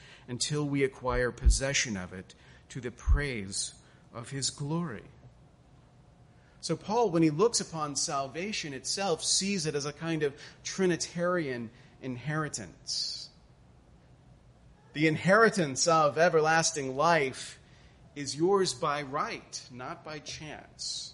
until 0.31 0.63
we 0.63 0.85
acquire 0.85 1.29
possession 1.29 1.97
of 1.97 2.13
it 2.13 2.35
to 2.69 2.79
the 2.79 2.89
praise 2.89 3.73
of 4.15 4.29
his 4.29 4.49
glory. 4.49 5.03
So, 6.61 6.77
Paul, 6.77 7.09
when 7.09 7.21
he 7.21 7.29
looks 7.29 7.59
upon 7.59 7.97
salvation 7.97 8.73
itself, 8.73 9.21
sees 9.25 9.65
it 9.65 9.75
as 9.75 9.85
a 9.85 9.91
kind 9.91 10.23
of 10.23 10.33
Trinitarian 10.63 11.69
inheritance. 12.01 13.29
The 14.93 15.07
inheritance 15.07 15.85
of 15.85 16.17
everlasting 16.17 16.95
life 16.95 17.59
is 18.15 18.33
yours 18.33 18.73
by 18.73 19.01
right, 19.01 19.61
not 19.69 20.05
by 20.05 20.19
chance. 20.19 21.13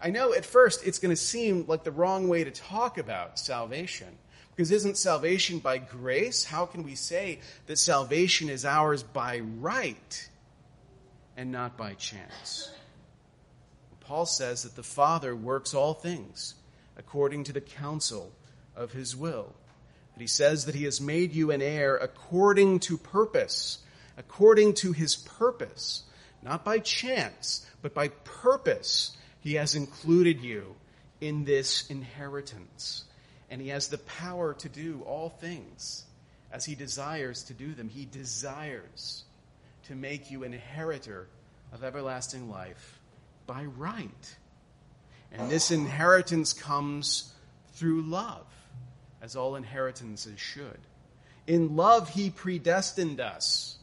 I 0.00 0.10
know 0.10 0.34
at 0.34 0.44
first 0.44 0.86
it's 0.86 1.00
going 1.00 1.14
to 1.14 1.20
seem 1.20 1.64
like 1.66 1.82
the 1.82 1.90
wrong 1.90 2.28
way 2.28 2.44
to 2.44 2.52
talk 2.52 2.96
about 2.96 3.40
salvation. 3.40 4.18
Because 4.54 4.70
isn't 4.70 4.98
salvation 4.98 5.58
by 5.58 5.78
grace? 5.78 6.44
How 6.44 6.66
can 6.66 6.82
we 6.82 6.94
say 6.94 7.40
that 7.66 7.78
salvation 7.78 8.50
is 8.50 8.64
ours 8.64 9.02
by 9.02 9.40
right 9.40 10.28
and 11.36 11.50
not 11.50 11.78
by 11.78 11.94
chance? 11.94 12.70
Paul 14.00 14.26
says 14.26 14.64
that 14.64 14.76
the 14.76 14.82
Father 14.82 15.34
works 15.34 15.72
all 15.72 15.94
things 15.94 16.54
according 16.98 17.44
to 17.44 17.52
the 17.52 17.60
counsel 17.62 18.30
of 18.76 18.92
his 18.92 19.16
will. 19.16 19.54
That 20.14 20.20
he 20.20 20.26
says 20.26 20.66
that 20.66 20.74
he 20.74 20.84
has 20.84 21.00
made 21.00 21.32
you 21.32 21.50
an 21.50 21.62
heir 21.62 21.96
according 21.96 22.80
to 22.80 22.98
purpose, 22.98 23.78
according 24.18 24.74
to 24.74 24.92
his 24.92 25.16
purpose, 25.16 26.02
not 26.42 26.64
by 26.64 26.78
chance, 26.80 27.66
but 27.80 27.94
by 27.94 28.08
purpose. 28.08 29.16
He 29.40 29.54
has 29.54 29.74
included 29.74 30.42
you 30.42 30.74
in 31.20 31.44
this 31.44 31.88
inheritance, 31.88 33.04
and 33.52 33.60
he 33.60 33.68
has 33.68 33.88
the 33.88 33.98
power 33.98 34.54
to 34.54 34.68
do 34.70 35.02
all 35.06 35.28
things 35.28 36.06
as 36.50 36.64
he 36.64 36.74
desires 36.74 37.42
to 37.44 37.52
do 37.52 37.74
them. 37.74 37.90
He 37.90 38.06
desires 38.06 39.24
to 39.88 39.94
make 39.94 40.30
you 40.30 40.44
an 40.44 40.54
inheritor 40.54 41.28
of 41.70 41.84
everlasting 41.84 42.50
life 42.50 42.98
by 43.46 43.64
right. 43.64 44.36
And 45.32 45.50
this 45.50 45.70
inheritance 45.70 46.54
comes 46.54 47.30
through 47.74 48.02
love, 48.02 48.46
as 49.20 49.36
all 49.36 49.56
inheritances 49.56 50.40
should. 50.40 50.78
In 51.46 51.76
love, 51.76 52.08
he 52.08 52.30
predestined 52.30 53.20
us, 53.20 53.76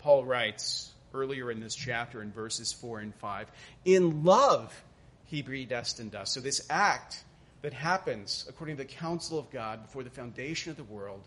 Paul 0.00 0.24
writes 0.24 0.90
earlier 1.14 1.48
in 1.52 1.60
this 1.60 1.76
chapter 1.76 2.22
in 2.22 2.32
verses 2.32 2.72
4 2.72 2.98
and 2.98 3.14
5. 3.14 3.52
In 3.84 4.24
love, 4.24 4.82
he 5.26 5.44
predestined 5.44 6.16
us. 6.16 6.32
So, 6.32 6.40
this 6.40 6.66
act 6.68 7.22
that 7.62 7.72
happens 7.72 8.44
according 8.48 8.76
to 8.76 8.82
the 8.82 8.88
counsel 8.88 9.38
of 9.38 9.50
God 9.50 9.82
before 9.82 10.02
the 10.02 10.10
foundation 10.10 10.70
of 10.70 10.76
the 10.76 10.84
world 10.84 11.22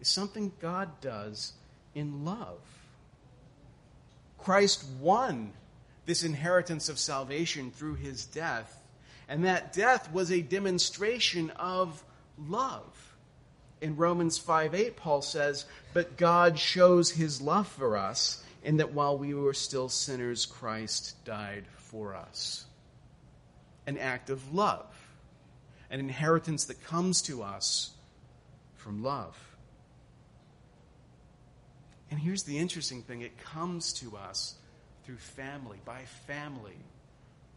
is 0.00 0.08
something 0.08 0.52
God 0.60 1.00
does 1.00 1.52
in 1.94 2.24
love. 2.24 2.60
Christ 4.38 4.84
won 5.00 5.52
this 6.06 6.24
inheritance 6.24 6.88
of 6.88 6.98
salvation 6.98 7.70
through 7.70 7.94
his 7.94 8.26
death. 8.26 8.76
And 9.28 9.44
that 9.44 9.72
death 9.72 10.12
was 10.12 10.32
a 10.32 10.40
demonstration 10.40 11.50
of 11.50 12.02
love. 12.48 13.16
In 13.80 13.96
Romans 13.96 14.38
5 14.38 14.74
8, 14.74 14.96
Paul 14.96 15.22
says, 15.22 15.66
But 15.94 16.16
God 16.16 16.58
shows 16.58 17.10
his 17.10 17.40
love 17.40 17.68
for 17.68 17.96
us 17.96 18.42
in 18.62 18.78
that 18.78 18.92
while 18.92 19.16
we 19.16 19.34
were 19.34 19.54
still 19.54 19.88
sinners, 19.88 20.46
Christ 20.46 21.24
died 21.24 21.64
for 21.76 22.14
us. 22.14 22.66
An 23.86 23.96
act 23.96 24.30
of 24.30 24.52
love, 24.52 24.86
an 25.90 26.00
inheritance 26.00 26.66
that 26.66 26.84
comes 26.84 27.22
to 27.22 27.42
us 27.42 27.90
from 28.76 29.02
love. 29.02 29.36
And 32.10 32.18
here's 32.18 32.44
the 32.44 32.58
interesting 32.58 33.02
thing 33.02 33.20
it 33.22 33.38
comes 33.38 33.92
to 33.94 34.16
us 34.16 34.54
through 35.04 35.16
family, 35.16 35.78
by 35.84 36.02
family 36.26 36.76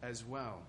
as 0.02 0.24
well. 0.24 0.62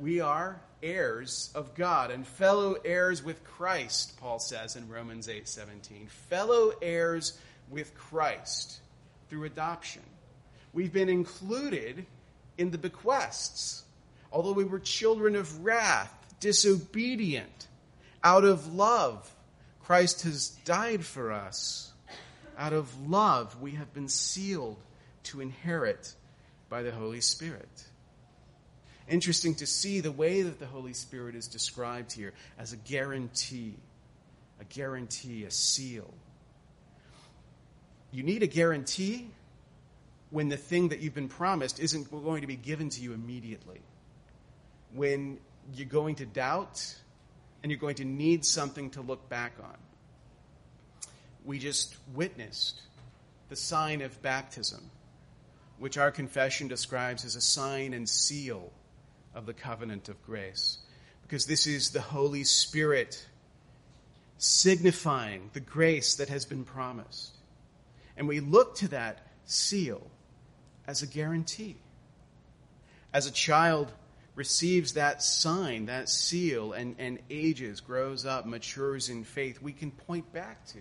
We 0.00 0.20
are 0.20 0.60
heirs 0.82 1.50
of 1.54 1.74
God 1.74 2.10
and 2.10 2.26
fellow 2.26 2.76
heirs 2.84 3.22
with 3.22 3.44
Christ, 3.44 4.18
Paul 4.18 4.38
says 4.38 4.76
in 4.76 4.88
Romans 4.88 5.28
8:17. 5.28 6.08
Fellow 6.08 6.72
heirs 6.80 7.38
with 7.68 7.94
Christ 7.94 8.80
through 9.28 9.44
adoption. 9.44 10.02
We've 10.72 10.92
been 10.92 11.10
included 11.10 12.06
in 12.56 12.70
the 12.70 12.78
bequests. 12.78 13.81
Although 14.32 14.52
we 14.52 14.64
were 14.64 14.80
children 14.80 15.36
of 15.36 15.64
wrath, 15.64 16.12
disobedient, 16.40 17.68
out 18.24 18.44
of 18.44 18.74
love, 18.74 19.30
Christ 19.84 20.22
has 20.22 20.48
died 20.64 21.04
for 21.04 21.32
us. 21.32 21.92
Out 22.56 22.72
of 22.72 23.08
love, 23.08 23.60
we 23.60 23.72
have 23.72 23.92
been 23.92 24.08
sealed 24.08 24.78
to 25.24 25.40
inherit 25.40 26.14
by 26.68 26.82
the 26.82 26.92
Holy 26.92 27.20
Spirit. 27.20 27.68
Interesting 29.08 29.54
to 29.56 29.66
see 29.66 30.00
the 30.00 30.12
way 30.12 30.42
that 30.42 30.58
the 30.58 30.66
Holy 30.66 30.92
Spirit 30.92 31.34
is 31.34 31.48
described 31.48 32.12
here 32.12 32.32
as 32.58 32.72
a 32.72 32.76
guarantee, 32.76 33.74
a 34.60 34.64
guarantee, 34.64 35.44
a 35.44 35.50
seal. 35.50 36.12
You 38.10 38.22
need 38.22 38.42
a 38.42 38.46
guarantee 38.46 39.28
when 40.30 40.48
the 40.48 40.56
thing 40.56 40.88
that 40.88 41.00
you've 41.00 41.14
been 41.14 41.28
promised 41.28 41.80
isn't 41.80 42.10
going 42.10 42.40
to 42.42 42.46
be 42.46 42.56
given 42.56 42.88
to 42.90 43.00
you 43.02 43.12
immediately. 43.12 43.80
When 44.94 45.38
you're 45.74 45.86
going 45.86 46.16
to 46.16 46.26
doubt 46.26 46.96
and 47.62 47.70
you're 47.70 47.78
going 47.78 47.96
to 47.96 48.04
need 48.04 48.44
something 48.44 48.90
to 48.90 49.00
look 49.00 49.28
back 49.28 49.54
on. 49.62 49.76
We 51.44 51.58
just 51.58 51.96
witnessed 52.14 52.80
the 53.48 53.56
sign 53.56 54.02
of 54.02 54.20
baptism 54.22 54.90
which 55.78 55.98
our 55.98 56.12
confession 56.12 56.68
describes 56.68 57.24
as 57.24 57.34
a 57.34 57.40
sign 57.40 57.92
and 57.92 58.08
seal 58.08 58.70
of 59.34 59.46
the 59.46 59.52
covenant 59.52 60.08
of 60.08 60.22
grace. 60.22 60.78
Because 61.22 61.46
this 61.46 61.66
is 61.66 61.90
the 61.90 62.00
Holy 62.00 62.44
Spirit 62.44 63.26
signifying 64.38 65.50
the 65.54 65.60
grace 65.60 66.14
that 66.16 66.28
has 66.28 66.44
been 66.44 66.64
promised. 66.64 67.32
And 68.16 68.28
we 68.28 68.38
look 68.38 68.76
to 68.76 68.88
that 68.88 69.26
seal 69.44 70.06
as 70.86 71.02
a 71.02 71.06
guarantee. 71.08 71.76
As 73.12 73.26
a 73.26 73.32
child 73.32 73.90
receives 74.34 74.94
that 74.94 75.22
sign, 75.22 75.86
that 75.86 76.08
seal, 76.08 76.72
and, 76.72 76.96
and 76.98 77.18
ages, 77.28 77.80
grows 77.80 78.24
up, 78.24 78.46
matures 78.46 79.08
in 79.08 79.24
faith, 79.24 79.60
we 79.60 79.72
can 79.72 79.90
point 79.90 80.32
back 80.32 80.66
to 80.66 80.78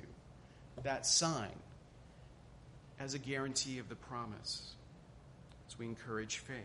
that 0.83 1.05
sign 1.05 1.51
as 2.99 3.13
a 3.13 3.19
guarantee 3.19 3.79
of 3.79 3.89
the 3.89 3.95
promise 3.95 4.75
as 5.67 5.77
we 5.77 5.85
encourage 5.85 6.37
faith. 6.37 6.57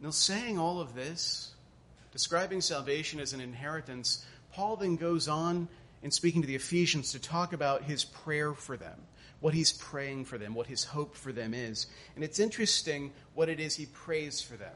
Now, 0.00 0.10
saying 0.10 0.58
all 0.58 0.80
of 0.80 0.94
this, 0.94 1.52
describing 2.12 2.60
salvation 2.60 3.18
as 3.18 3.32
an 3.32 3.40
inheritance, 3.40 4.24
Paul 4.52 4.76
then 4.76 4.96
goes 4.96 5.26
on 5.26 5.68
in 6.02 6.10
speaking 6.10 6.42
to 6.42 6.48
the 6.48 6.54
Ephesians 6.54 7.12
to 7.12 7.18
talk 7.18 7.52
about 7.52 7.82
his 7.82 8.04
prayer 8.04 8.54
for 8.54 8.76
them, 8.76 9.00
what 9.40 9.54
he's 9.54 9.72
praying 9.72 10.24
for 10.24 10.38
them, 10.38 10.54
what 10.54 10.66
his 10.66 10.84
hope 10.84 11.16
for 11.16 11.32
them 11.32 11.54
is. 11.54 11.86
And 12.14 12.24
it's 12.24 12.38
interesting 12.38 13.12
what 13.34 13.48
it 13.48 13.60
is 13.60 13.74
he 13.76 13.86
prays 13.86 14.40
for 14.40 14.56
them. 14.56 14.74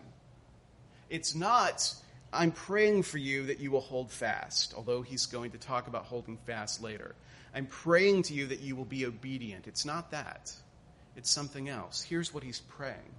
It's 1.11 1.35
not, 1.35 1.95
I'm 2.33 2.53
praying 2.53 3.03
for 3.03 3.19
you 3.19 3.47
that 3.47 3.61
you 3.61 3.71
will 3.71 3.81
hold 3.81 4.11
fast, 4.11 4.75
although 4.77 5.03
he's 5.03 5.27
going 5.27 5.51
to 5.53 5.59
talk 5.59 5.87
about 5.87 6.05
holding 6.05 6.39
fast 6.39 6.83
later. 6.83 7.15
I'm 7.55 7.67
praying 7.67 8.23
to 8.25 8.35
you 8.35 8.47
that 8.47 8.61
you 8.61 8.77
will 8.77 8.87
be 8.87 9.05
obedient. 9.05 9.67
It's 9.67 9.85
not 9.85 10.11
that. 10.13 10.53
It's 11.17 11.31
something 11.31 11.69
else. 11.69 12.03
Here's 12.03 12.33
what 12.33 12.43
he's 12.43 12.61
praying 12.61 13.15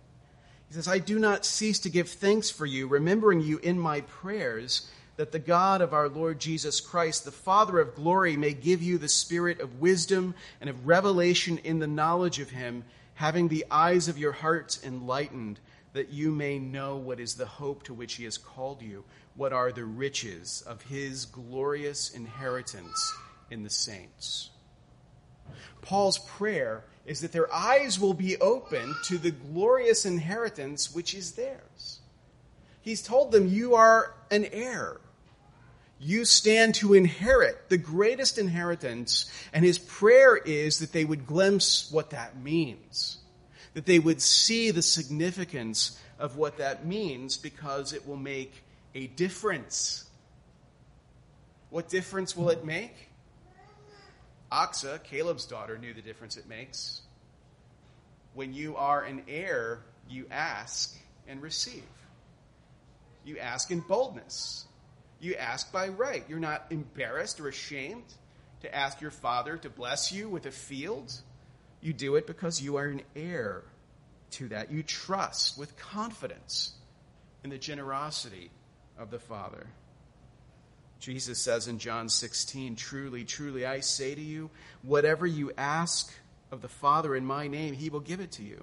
He 0.68 0.74
says, 0.74 0.88
I 0.88 0.98
do 0.98 1.20
not 1.20 1.46
cease 1.46 1.80
to 1.80 1.90
give 1.90 2.10
thanks 2.10 2.50
for 2.50 2.66
you, 2.66 2.88
remembering 2.88 3.42
you 3.42 3.60
in 3.60 3.78
my 3.78 4.02
prayers, 4.02 4.90
that 5.16 5.32
the 5.32 5.40
God 5.40 5.82
of 5.82 5.94
our 5.94 6.10
Lord 6.10 6.40
Jesus 6.40 6.82
Christ, 6.82 7.26
the 7.26 7.32
Father 7.32 7.80
of 7.80 7.96
glory, 7.96 8.36
may 8.36 8.54
give 8.54 8.82
you 8.82 8.98
the 8.98 9.08
spirit 9.08 9.60
of 9.60 9.80
wisdom 9.80 10.34
and 10.60 10.70
of 10.70 10.88
revelation 10.88 11.60
in 11.60 11.80
the 11.80 11.88
knowledge 11.88 12.40
of 12.40 12.50
him, 12.50 12.84
having 13.16 13.48
the 13.48 13.66
eyes 13.70 14.08
of 14.08 14.18
your 14.18 14.32
hearts 14.32 14.84
enlightened, 14.84 15.60
that 15.94 16.10
you 16.10 16.32
may 16.32 16.58
know 16.58 16.98
what 16.98 17.20
is 17.20 17.36
the 17.36 17.46
hope 17.46 17.84
to 17.84 17.94
which 17.94 18.16
he 18.16 18.24
has 18.24 18.38
called 18.38 18.82
you, 18.82 19.04
what 19.36 19.54
are 19.54 19.72
the 19.72 19.86
riches 19.86 20.64
of 20.66 20.82
his 20.84 21.26
glorious 21.26 22.10
inheritance 22.10 23.14
in 23.52 23.64
the 23.64 23.70
saints. 23.70 24.50
Paul's 25.82 26.18
prayer 26.18 26.86
is 27.06 27.22
that 27.22 27.32
their 27.32 27.54
eyes 27.54 28.00
will 28.00 28.14
be 28.14 28.38
opened 28.38 28.96
to 29.04 29.18
the 29.18 29.32
glorious 29.32 30.06
inheritance 30.06 30.94
which 30.94 31.14
is 31.14 31.34
theirs. 31.34 32.00
He's 32.82 33.02
told 33.02 33.32
them, 33.32 33.48
You 33.48 33.76
are 33.76 34.16
an 34.32 34.46
heir. 34.46 34.98
You 36.04 36.26
stand 36.26 36.76
to 36.76 36.94
inherit 36.94 37.70
the 37.70 37.78
greatest 37.78 38.38
inheritance. 38.38 39.32
And 39.54 39.64
his 39.64 39.80
prayer 39.80 40.36
is 40.36 40.80
that 40.80 40.92
they 40.92 41.06
would 41.06 41.26
glimpse 41.26 41.90
what 41.92 42.10
that 42.10 42.38
means, 42.38 43.20
that 43.74 43.86
they 43.86 44.00
would 44.00 44.22
see 44.22 44.72
the 44.72 44.82
significance 44.82 45.98
of 46.20 46.36
what 46.36 46.58
that 46.58 46.86
means 46.86 47.38
because 47.38 47.94
it 47.94 48.06
will 48.06 48.18
make 48.18 48.64
a 48.94 49.08
difference. 49.08 50.04
What 51.70 51.88
difference 51.88 52.36
will 52.36 52.50
it 52.50 52.66
make? 52.66 53.10
Achsah, 54.52 55.02
Caleb's 55.04 55.46
daughter, 55.46 55.78
knew 55.78 55.94
the 55.94 56.02
difference 56.02 56.36
it 56.36 56.50
makes. 56.50 57.02
When 58.34 58.54
you 58.54 58.76
are 58.76 59.04
an 59.04 59.24
heir, 59.30 59.80
you 60.10 60.26
ask 60.30 60.96
and 61.30 61.42
receive. 61.42 61.84
You 63.24 63.40
ask 63.40 63.72
in 63.72 63.80
boldness. 63.80 64.66
You 65.24 65.36
ask 65.36 65.72
by 65.72 65.88
right. 65.88 66.26
You're 66.28 66.40
not 66.40 66.66
embarrassed 66.70 67.40
or 67.40 67.48
ashamed 67.48 68.04
to 68.62 68.76
ask 68.76 69.00
your 69.00 69.10
father 69.10 69.56
to 69.56 69.70
bless 69.70 70.12
you 70.12 70.28
with 70.28 70.46
a 70.46 70.52
field. 70.52 71.14
You 71.80 71.94
do 71.94 72.18
it 72.18 72.28
because 72.28 72.62
you 72.62 72.76
are 72.76 72.88
an 72.88 73.04
heir 73.16 73.64
to 74.32 74.50
that. 74.50 74.70
You 74.70 74.84
trust 74.84 75.58
with 75.58 75.78
confidence 75.78 76.74
in 77.42 77.50
the 77.50 77.58
generosity 77.58 78.52
of 79.00 79.12
the 79.12 79.20
Father. 79.20 79.66
Jesus 81.00 81.40
says 81.40 81.70
in 81.70 81.80
John 81.80 82.10
16, 82.10 82.76
Truly, 82.76 83.24
truly, 83.24 83.66
I 83.66 83.80
say 83.80 84.14
to 84.14 84.22
you, 84.22 84.50
whatever 84.82 85.26
you 85.26 85.54
ask 85.58 86.14
of 86.52 86.62
the 86.62 86.68
Father 86.68 87.16
in 87.16 87.26
my 87.26 87.48
name, 87.48 87.76
he 87.76 87.90
will 87.90 88.02
give 88.02 88.20
it 88.20 88.34
to 88.34 88.44
you. 88.44 88.62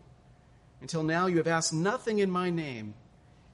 Until 0.83 1.05
now, 1.05 1.27
you 1.27 1.39
have 1.39 1.47
asked 1.47 1.73
nothing 1.73 2.19
in 2.19 2.31
my 2.31 2.51
name. 2.51 2.93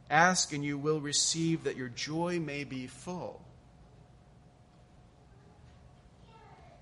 Ask 0.08 0.52
and 0.52 0.64
you 0.64 0.78
will 0.78 1.00
receive 1.00 1.64
that 1.64 1.76
your 1.76 1.88
joy 1.88 2.38
may 2.38 2.64
be 2.64 2.86
full. 2.86 3.40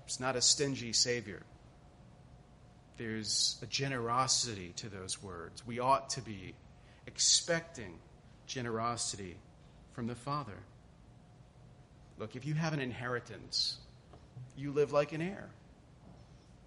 It's 0.05 0.19
not 0.19 0.35
a 0.35 0.41
stingy 0.41 0.93
Savior. 0.93 1.41
There's 2.97 3.57
a 3.61 3.65
generosity 3.65 4.73
to 4.77 4.89
those 4.89 5.21
words. 5.21 5.65
We 5.65 5.79
ought 5.79 6.11
to 6.11 6.21
be 6.21 6.53
expecting 7.07 7.97
generosity 8.45 9.35
from 9.93 10.07
the 10.07 10.15
Father. 10.15 10.57
Look, 12.17 12.35
if 12.35 12.45
you 12.45 12.53
have 12.53 12.73
an 12.73 12.79
inheritance, 12.79 13.77
you 14.55 14.71
live 14.71 14.93
like 14.93 15.11
an 15.11 15.21
heir. 15.21 15.49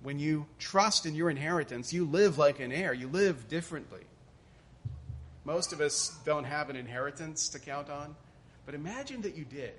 When 0.03 0.19
you 0.19 0.47
trust 0.59 1.07
in 1.07 1.15
your 1.15 1.31
inheritance, 1.31 1.93
you 1.93 2.05
live 2.05 2.39
like 2.39 2.61
an 2.61 2.73
heir. 2.73 2.93
You 2.93 3.09
live 3.09 3.49
differently. 3.49 4.03
Most 5.49 5.73
of 5.73 5.81
us 5.81 6.15
don't 6.27 6.45
have 6.45 6.69
an 6.69 6.77
inheritance 6.77 7.49
to 7.49 7.59
count 7.59 7.89
on, 7.89 8.15
but 8.67 8.75
imagine 8.75 9.23
that 9.23 9.35
you 9.35 9.47
did. 9.47 9.73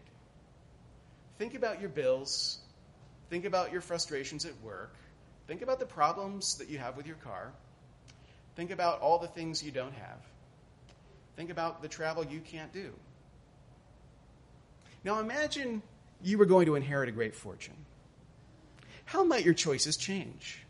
Think 1.37 1.53
about 1.53 1.79
your 1.79 1.91
bills. 1.91 2.57
Think 3.29 3.45
about 3.45 3.71
your 3.71 3.79
frustrations 3.79 4.45
at 4.45 4.59
work. 4.63 4.95
Think 5.45 5.61
about 5.61 5.77
the 5.77 5.85
problems 5.85 6.57
that 6.57 6.69
you 6.69 6.79
have 6.79 6.97
with 6.97 7.05
your 7.05 7.17
car. 7.17 7.51
Think 8.55 8.71
about 8.71 9.01
all 9.01 9.19
the 9.19 9.27
things 9.27 9.61
you 9.61 9.69
don't 9.69 9.93
have. 9.93 10.17
Think 11.35 11.51
about 11.51 11.83
the 11.83 11.87
travel 11.87 12.25
you 12.25 12.39
can't 12.39 12.73
do. 12.73 12.91
Now 15.03 15.19
imagine 15.19 15.83
you 16.23 16.39
were 16.39 16.47
going 16.47 16.65
to 16.65 16.73
inherit 16.73 17.09
a 17.09 17.11
great 17.11 17.35
fortune. 17.35 17.85
How 19.05 19.23
might 19.23 19.45
your 19.45 19.53
choices 19.53 19.97
change? 19.97 20.65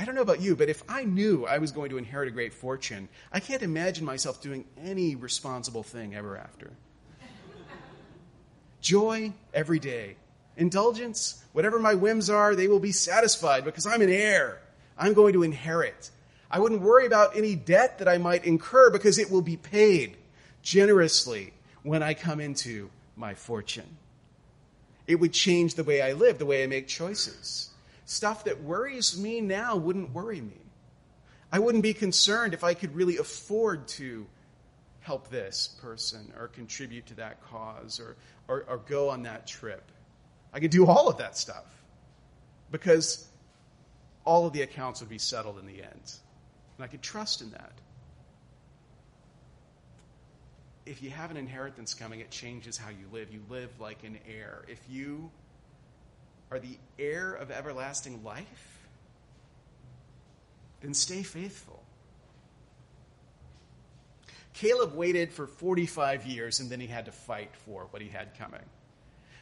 I 0.00 0.06
don't 0.06 0.14
know 0.14 0.22
about 0.22 0.40
you, 0.40 0.56
but 0.56 0.70
if 0.70 0.82
I 0.88 1.04
knew 1.04 1.44
I 1.44 1.58
was 1.58 1.72
going 1.72 1.90
to 1.90 1.98
inherit 1.98 2.28
a 2.28 2.30
great 2.30 2.54
fortune, 2.54 3.10
I 3.30 3.38
can't 3.38 3.60
imagine 3.60 4.02
myself 4.02 4.40
doing 4.40 4.64
any 4.82 5.14
responsible 5.14 5.82
thing 5.82 6.14
ever 6.14 6.38
after. 6.38 6.70
Joy 8.80 9.34
every 9.52 9.78
day. 9.78 10.16
Indulgence, 10.56 11.44
whatever 11.52 11.78
my 11.78 11.92
whims 11.92 12.30
are, 12.30 12.54
they 12.54 12.66
will 12.66 12.80
be 12.80 12.92
satisfied 12.92 13.62
because 13.62 13.86
I'm 13.86 14.00
an 14.00 14.08
heir. 14.08 14.62
I'm 14.96 15.12
going 15.12 15.34
to 15.34 15.42
inherit. 15.42 16.10
I 16.50 16.60
wouldn't 16.60 16.80
worry 16.80 17.04
about 17.04 17.36
any 17.36 17.54
debt 17.54 17.98
that 17.98 18.08
I 18.08 18.16
might 18.16 18.46
incur 18.46 18.88
because 18.88 19.18
it 19.18 19.30
will 19.30 19.42
be 19.42 19.58
paid 19.58 20.16
generously 20.62 21.52
when 21.82 22.02
I 22.02 22.14
come 22.14 22.40
into 22.40 22.88
my 23.16 23.34
fortune. 23.34 23.98
It 25.06 25.16
would 25.16 25.34
change 25.34 25.74
the 25.74 25.84
way 25.84 26.00
I 26.00 26.12
live, 26.12 26.38
the 26.38 26.46
way 26.46 26.64
I 26.64 26.68
make 26.68 26.88
choices. 26.88 27.70
Stuff 28.10 28.42
that 28.42 28.60
worries 28.64 29.16
me 29.16 29.40
now 29.40 29.76
wouldn't 29.76 30.12
worry 30.12 30.40
me. 30.40 30.60
I 31.52 31.60
wouldn't 31.60 31.84
be 31.84 31.94
concerned 31.94 32.54
if 32.54 32.64
I 32.64 32.74
could 32.74 32.92
really 32.96 33.18
afford 33.18 33.86
to 34.00 34.26
help 34.98 35.30
this 35.30 35.76
person 35.80 36.32
or 36.36 36.48
contribute 36.48 37.06
to 37.06 37.14
that 37.14 37.40
cause 37.44 38.00
or, 38.00 38.16
or, 38.48 38.64
or 38.68 38.78
go 38.78 39.10
on 39.10 39.22
that 39.22 39.46
trip. 39.46 39.92
I 40.52 40.58
could 40.58 40.72
do 40.72 40.86
all 40.86 41.08
of 41.08 41.18
that 41.18 41.38
stuff 41.38 41.66
because 42.72 43.28
all 44.24 44.44
of 44.44 44.54
the 44.54 44.62
accounts 44.62 44.98
would 44.98 45.08
be 45.08 45.18
settled 45.18 45.60
in 45.60 45.66
the 45.66 45.80
end. 45.80 46.12
And 46.78 46.84
I 46.84 46.88
could 46.88 47.02
trust 47.02 47.42
in 47.42 47.52
that 47.52 47.70
if 50.84 51.00
you 51.00 51.10
have 51.10 51.30
an 51.30 51.36
inheritance 51.36 51.94
coming, 51.94 52.18
it 52.18 52.32
changes 52.32 52.76
how 52.76 52.90
you 52.90 53.06
live. 53.12 53.32
You 53.32 53.40
live 53.48 53.70
like 53.78 54.02
an 54.02 54.18
heir. 54.28 54.64
If 54.66 54.80
you 54.88 55.30
are 56.50 56.58
the 56.58 56.78
heir 56.98 57.32
of 57.32 57.50
everlasting 57.50 58.24
life, 58.24 58.88
then 60.80 60.94
stay 60.94 61.22
faithful. 61.22 61.82
Caleb 64.54 64.94
waited 64.94 65.32
for 65.32 65.46
45 65.46 66.26
years 66.26 66.60
and 66.60 66.68
then 66.68 66.80
he 66.80 66.86
had 66.86 67.06
to 67.06 67.12
fight 67.12 67.54
for 67.64 67.86
what 67.90 68.02
he 68.02 68.08
had 68.08 68.36
coming. 68.38 68.64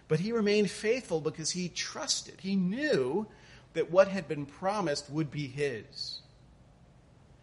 But 0.07 0.21
he 0.21 0.33
remained 0.33 0.71
faithful 0.71 1.21
because 1.21 1.51
he 1.51 1.69
trusted. 1.69 2.41
He 2.41 2.57
knew 2.57 3.27
that 3.75 3.91
what 3.91 4.09
had 4.09 4.29
been 4.29 4.47
promised 4.47 5.11
would 5.11 5.31
be 5.31 5.47
his. 5.47 6.21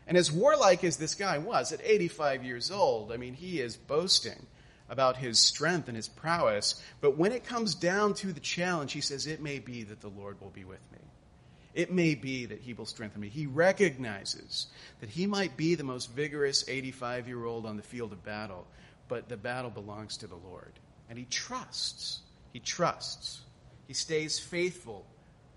And 0.08 0.18
as 0.18 0.32
warlike 0.32 0.84
as 0.84 0.98
this 0.98 1.16
guy 1.16 1.38
was 1.38 1.72
at 1.72 1.82
85 1.84 2.44
years 2.44 2.72
old, 2.72 3.12
I 3.12 3.18
mean, 3.18 3.34
he 3.34 3.60
is 3.60 3.76
boasting 3.76 4.48
about 4.90 5.18
his 5.18 5.40
strength 5.40 5.88
and 5.88 5.96
his 5.96 6.08
prowess. 6.08 6.82
But 7.02 7.18
when 7.18 7.32
it 7.32 7.44
comes 7.44 7.76
down 7.76 8.14
to 8.16 8.32
the 8.32 8.40
challenge, 8.40 8.94
he 8.94 9.02
says, 9.02 9.28
It 9.28 9.42
may 9.42 9.60
be 9.60 9.84
that 9.84 10.02
the 10.02 10.10
Lord 10.10 10.40
will 10.42 10.52
be 10.52 10.64
with 10.64 10.82
me. 10.92 11.00
It 11.74 11.92
may 11.92 12.16
be 12.16 12.46
that 12.46 12.62
he 12.62 12.74
will 12.74 12.86
strengthen 12.86 13.22
me. 13.22 13.28
He 13.28 13.48
recognizes 13.48 14.68
that 15.02 15.10
he 15.10 15.28
might 15.28 15.58
be 15.58 15.76
the 15.76 15.84
most 15.84 16.12
vigorous 16.14 16.64
85 16.68 17.28
year 17.28 17.46
old 17.46 17.66
on 17.66 17.76
the 17.76 17.84
field 17.84 18.14
of 18.14 18.24
battle, 18.24 18.66
but 19.10 19.28
the 19.28 19.38
battle 19.38 19.70
belongs 19.70 20.18
to 20.18 20.28
the 20.28 20.36
Lord. 20.36 20.72
And 21.10 21.20
he 21.20 21.26
trusts. 21.26 22.22
He 22.54 22.60
trusts. 22.60 23.42
He 23.88 23.94
stays 23.94 24.40
faithful 24.40 25.06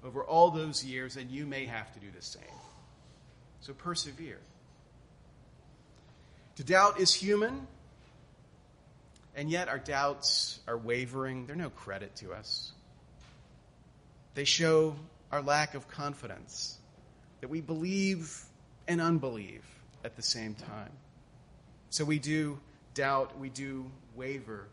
over 0.05 0.25
all 0.25 0.51
those 0.51 0.85
years, 0.85 1.17
and 1.17 1.31
you 1.31 1.47
may 1.47 1.67
have 1.67 1.93
to 1.95 2.01
do 2.01 2.09
the 2.15 2.23
same. 2.23 2.43
So 3.61 3.73
persevere. 3.73 4.41
To 6.57 6.65
doubt 6.65 6.99
is 6.99 7.15
human, 7.15 7.69
and 9.39 9.49
yet 9.49 9.69
our 9.69 9.79
doubts 9.79 10.59
are 10.67 10.77
wavering. 10.77 11.47
They're 11.47 11.55
no 11.55 11.71
credit 11.71 12.17
to 12.17 12.33
us. 12.33 12.73
They 14.35 14.43
show 14.43 14.97
our 15.31 15.41
lack 15.41 15.75
of 15.75 15.87
confidence, 15.87 16.77
that 17.41 17.49
we 17.49 17.61
believe 17.61 18.43
and 18.89 19.01
unbelieve 19.01 19.65
at 20.05 20.17
the 20.17 20.23
same 20.23 20.57
time. 20.57 20.91
So 21.91 22.05
we 22.05 22.19
do 22.19 22.59
doubt, 22.95 23.39
we 23.39 23.49
do 23.49 23.89
waver, 24.17 24.67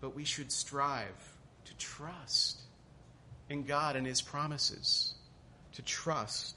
but 0.00 0.16
we 0.16 0.24
should 0.24 0.50
strive 0.50 1.36
to 1.66 1.74
trust 1.76 2.58
in 3.50 3.64
God 3.64 3.96
and 3.96 4.06
His 4.06 4.22
promises, 4.22 5.12
to 5.74 5.82
trust 5.82 6.56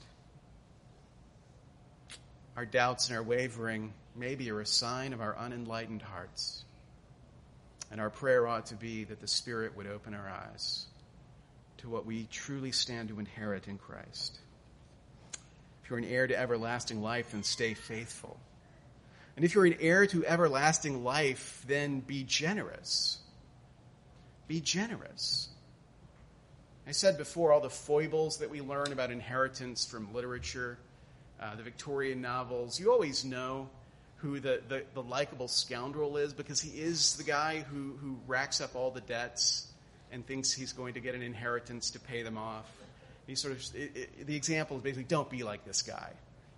our 2.56 2.64
doubts 2.64 3.08
and 3.08 3.18
our 3.18 3.22
wavering 3.22 3.92
maybe 4.16 4.50
are 4.50 4.60
a 4.60 4.66
sign 4.66 5.12
of 5.12 5.20
our 5.20 5.36
unenlightened 5.36 6.00
hearts. 6.00 6.64
And 7.94 8.00
our 8.00 8.10
prayer 8.10 8.48
ought 8.48 8.66
to 8.66 8.74
be 8.74 9.04
that 9.04 9.20
the 9.20 9.28
Spirit 9.28 9.76
would 9.76 9.86
open 9.86 10.14
our 10.14 10.28
eyes 10.28 10.86
to 11.76 11.88
what 11.88 12.04
we 12.04 12.24
truly 12.24 12.72
stand 12.72 13.10
to 13.10 13.20
inherit 13.20 13.68
in 13.68 13.78
Christ. 13.78 14.36
If 15.80 15.90
you're 15.90 16.00
an 16.00 16.04
heir 16.04 16.26
to 16.26 16.36
everlasting 16.36 17.02
life, 17.02 17.30
then 17.30 17.44
stay 17.44 17.72
faithful. 17.72 18.36
And 19.36 19.44
if 19.44 19.54
you're 19.54 19.66
an 19.66 19.76
heir 19.78 20.08
to 20.08 20.26
everlasting 20.26 21.04
life, 21.04 21.64
then 21.68 22.00
be 22.00 22.24
generous. 22.24 23.20
Be 24.48 24.60
generous. 24.60 25.50
I 26.88 26.90
said 26.90 27.16
before, 27.16 27.52
all 27.52 27.60
the 27.60 27.70
foibles 27.70 28.38
that 28.38 28.50
we 28.50 28.60
learn 28.60 28.90
about 28.90 29.12
inheritance 29.12 29.86
from 29.86 30.12
literature, 30.12 30.78
uh, 31.40 31.54
the 31.54 31.62
Victorian 31.62 32.20
novels, 32.20 32.80
you 32.80 32.90
always 32.90 33.24
know 33.24 33.70
who 34.24 34.40
the, 34.40 34.62
the, 34.68 34.82
the 34.94 35.02
likable 35.02 35.48
scoundrel 35.48 36.16
is 36.16 36.32
because 36.32 36.58
he 36.58 36.80
is 36.80 37.16
the 37.16 37.24
guy 37.24 37.60
who, 37.60 37.94
who 38.00 38.16
racks 38.26 38.62
up 38.62 38.74
all 38.74 38.90
the 38.90 39.02
debts 39.02 39.66
and 40.10 40.26
thinks 40.26 40.50
he's 40.50 40.72
going 40.72 40.94
to 40.94 41.00
get 41.00 41.14
an 41.14 41.20
inheritance 41.20 41.90
to 41.90 42.00
pay 42.00 42.22
them 42.22 42.38
off. 42.38 42.64
He 43.26 43.34
sort 43.34 43.52
of, 43.52 43.76
it, 43.76 43.90
it, 43.94 44.26
the 44.26 44.34
example 44.34 44.78
is 44.78 44.82
basically 44.82 45.04
don't 45.04 45.28
be 45.28 45.42
like 45.42 45.66
this 45.66 45.82
guy. 45.82 46.10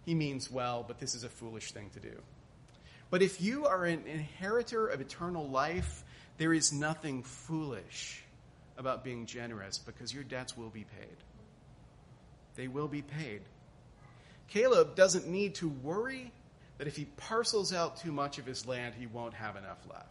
He 0.04 0.14
means 0.14 0.48
well, 0.48 0.84
but 0.86 1.00
this 1.00 1.16
is 1.16 1.24
a 1.24 1.28
foolish 1.28 1.72
thing 1.72 1.90
to 1.94 2.00
do. 2.00 2.14
But 3.10 3.22
if 3.22 3.40
you 3.40 3.66
are 3.66 3.84
an 3.84 4.04
inheritor 4.06 4.86
of 4.86 5.00
eternal 5.00 5.48
life, 5.48 6.04
there 6.38 6.52
is 6.52 6.72
nothing 6.72 7.24
foolish 7.24 8.22
about 8.78 9.02
being 9.02 9.26
generous 9.26 9.78
because 9.78 10.14
your 10.14 10.22
debts 10.22 10.56
will 10.56 10.70
be 10.70 10.84
paid. 10.84 11.16
They 12.54 12.68
will 12.68 12.88
be 12.88 13.02
paid. 13.02 13.40
Caleb 14.46 14.94
doesn't 14.94 15.26
need 15.26 15.56
to 15.56 15.68
worry 15.68 16.30
that 16.78 16.86
if 16.86 16.96
he 16.96 17.06
parcels 17.16 17.72
out 17.72 17.98
too 17.98 18.12
much 18.12 18.38
of 18.38 18.46
his 18.46 18.66
land, 18.66 18.94
he 18.98 19.06
won't 19.06 19.34
have 19.34 19.56
enough 19.56 19.78
left. 19.88 20.08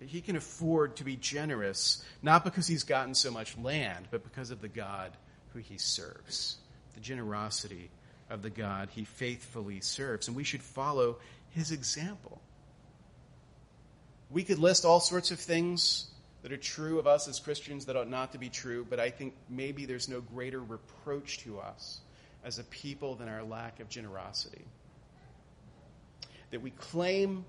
He 0.00 0.20
can 0.20 0.36
afford 0.36 0.96
to 0.96 1.04
be 1.04 1.16
generous, 1.16 2.04
not 2.22 2.44
because 2.44 2.66
he's 2.66 2.84
gotten 2.84 3.14
so 3.14 3.30
much 3.30 3.56
land, 3.56 4.08
but 4.10 4.24
because 4.24 4.50
of 4.50 4.60
the 4.60 4.68
God 4.68 5.12
who 5.52 5.58
he 5.58 5.78
serves, 5.78 6.56
the 6.94 7.00
generosity 7.00 7.90
of 8.28 8.42
the 8.42 8.50
God 8.50 8.90
he 8.92 9.04
faithfully 9.04 9.80
serves. 9.80 10.28
And 10.28 10.36
we 10.36 10.44
should 10.44 10.62
follow 10.62 11.16
his 11.50 11.70
example. 11.70 12.40
We 14.30 14.42
could 14.42 14.58
list 14.58 14.84
all 14.84 15.00
sorts 15.00 15.30
of 15.30 15.38
things 15.38 16.10
that 16.42 16.52
are 16.52 16.58
true 16.58 16.98
of 16.98 17.06
us 17.06 17.26
as 17.26 17.40
Christians 17.40 17.86
that 17.86 17.96
ought 17.96 18.10
not 18.10 18.32
to 18.32 18.38
be 18.38 18.48
true, 18.48 18.86
but 18.88 19.00
I 19.00 19.10
think 19.10 19.34
maybe 19.48 19.86
there's 19.86 20.08
no 20.08 20.20
greater 20.20 20.60
reproach 20.60 21.38
to 21.44 21.58
us 21.58 22.00
as 22.44 22.58
a 22.58 22.64
people 22.64 23.14
than 23.14 23.28
our 23.28 23.42
lack 23.42 23.80
of 23.80 23.88
generosity. 23.88 24.64
That 26.50 26.62
we 26.62 26.70
claim 26.70 27.44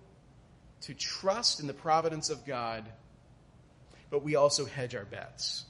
to 0.81 0.93
trust 0.93 1.59
in 1.59 1.67
the 1.67 1.73
providence 1.73 2.29
of 2.29 2.45
God, 2.45 2.85
but 4.09 4.23
we 4.23 4.35
also 4.35 4.65
hedge 4.65 4.95
our 4.95 5.05
bets. 5.05 5.65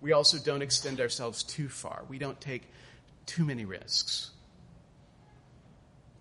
We 0.00 0.12
also 0.12 0.38
don't 0.38 0.62
extend 0.62 1.00
ourselves 1.00 1.42
too 1.42 1.68
far. 1.68 2.04
We 2.08 2.18
don't 2.18 2.40
take 2.40 2.62
too 3.26 3.44
many 3.44 3.64
risks. 3.64 4.30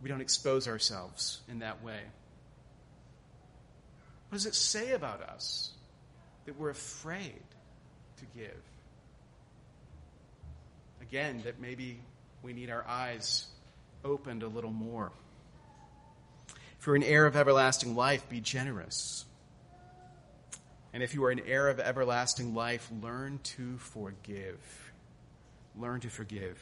We 0.02 0.10
don't 0.10 0.22
expose 0.22 0.68
ourselves 0.68 1.42
in 1.48 1.60
that 1.60 1.84
way. 1.84 2.00
What 4.30 4.38
does 4.38 4.46
it 4.46 4.56
say 4.56 4.92
about 4.92 5.22
us 5.22 5.72
that 6.46 6.60
we're 6.60 6.70
afraid 6.70 7.42
to 8.18 8.26
give? 8.36 8.62
Again, 11.02 11.42
that 11.46 11.60
maybe 11.60 12.00
we 12.44 12.54
need 12.54 12.70
our 12.70 12.86
eyes 12.88 13.46
opened 14.04 14.44
a 14.44 14.48
little 14.48 14.72
more. 14.72 15.12
You're 16.86 16.96
an 16.96 17.04
heir 17.04 17.26
of 17.26 17.36
everlasting 17.36 17.96
life, 17.98 18.30
be 18.30 18.40
generous. 18.40 19.26
And 20.94 21.04
if 21.04 21.14
you 21.14 21.24
are 21.26 21.32
an 21.32 21.42
heir 21.46 21.68
of 21.68 21.80
everlasting 21.80 22.56
life, 22.56 22.90
learn 23.02 23.40
to 23.44 23.78
forgive. 23.78 24.94
Learn 25.78 26.00
to 26.00 26.10
forgive. 26.10 26.58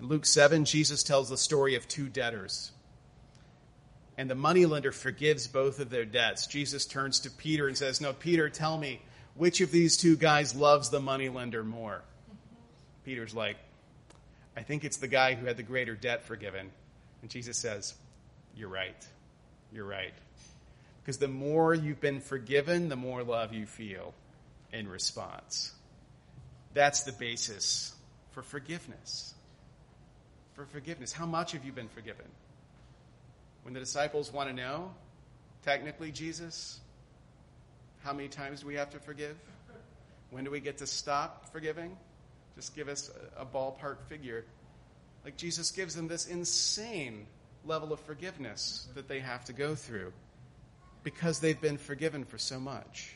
In 0.00 0.08
Luke 0.08 0.24
7, 0.24 0.64
Jesus 0.64 1.02
tells 1.02 1.28
the 1.28 1.36
story 1.36 1.74
of 1.74 1.86
two 1.86 2.08
debtors. 2.08 2.72
And 4.16 4.30
the 4.30 4.34
moneylender 4.34 4.92
forgives 4.92 5.46
both 5.46 5.78
of 5.78 5.90
their 5.90 6.06
debts. 6.06 6.46
Jesus 6.46 6.86
turns 6.86 7.20
to 7.20 7.30
Peter 7.30 7.68
and 7.68 7.76
says, 7.76 8.00
No, 8.00 8.14
Peter, 8.14 8.48
tell 8.48 8.78
me, 8.78 9.02
which 9.34 9.60
of 9.60 9.70
these 9.70 9.98
two 9.98 10.16
guys 10.16 10.54
loves 10.54 10.88
the 10.88 11.00
moneylender 11.00 11.62
more? 11.62 12.02
Peter's 13.04 13.34
like, 13.34 13.58
I 14.56 14.62
think 14.62 14.84
it's 14.84 14.96
the 14.96 15.06
guy 15.06 15.34
who 15.34 15.44
had 15.46 15.58
the 15.58 15.62
greater 15.62 15.94
debt 15.94 16.24
forgiven. 16.24 16.70
And 17.20 17.30
Jesus 17.30 17.58
says, 17.58 17.94
You're 18.56 18.68
right. 18.68 19.06
You're 19.72 19.86
right. 19.86 20.14
Because 21.02 21.18
the 21.18 21.28
more 21.28 21.74
you've 21.74 22.00
been 22.00 22.20
forgiven, 22.20 22.88
the 22.88 22.96
more 22.96 23.22
love 23.22 23.52
you 23.52 23.66
feel 23.66 24.14
in 24.72 24.88
response. 24.88 25.72
That's 26.74 27.04
the 27.04 27.12
basis 27.12 27.94
for 28.32 28.42
forgiveness 28.42 29.34
for 30.56 30.64
forgiveness. 30.64 31.12
How 31.12 31.26
much 31.26 31.52
have 31.52 31.64
you 31.64 31.70
been 31.70 31.88
forgiven? 31.88 32.24
When 33.62 33.74
the 33.74 33.80
disciples 33.80 34.32
want 34.32 34.48
to 34.48 34.56
know, 34.56 34.90
technically, 35.62 36.10
Jesus, 36.10 36.80
how 38.02 38.14
many 38.14 38.28
times 38.28 38.62
do 38.62 38.66
we 38.66 38.74
have 38.74 38.90
to 38.90 38.98
forgive? 38.98 39.36
When 40.30 40.44
do 40.44 40.50
we 40.50 40.60
get 40.60 40.78
to 40.78 40.86
stop 40.86 41.52
forgiving? 41.52 41.96
Just 42.56 42.74
give 42.74 42.88
us 42.88 43.10
a, 43.36 43.44
ballpark 43.44 43.98
figure. 44.08 44.44
Like 45.24 45.36
Jesus 45.36 45.70
gives 45.72 45.94
them 45.94 46.08
this 46.08 46.26
insane 46.26 47.26
level 47.66 47.92
of 47.92 48.00
forgiveness 48.00 48.88
that 48.94 49.08
they 49.08 49.20
have 49.20 49.44
to 49.46 49.52
go 49.52 49.74
through 49.74 50.12
because 51.02 51.40
they've 51.40 51.60
been 51.60 51.78
forgiven 51.78 52.24
for 52.24 52.38
so 52.38 52.58
much. 52.58 53.14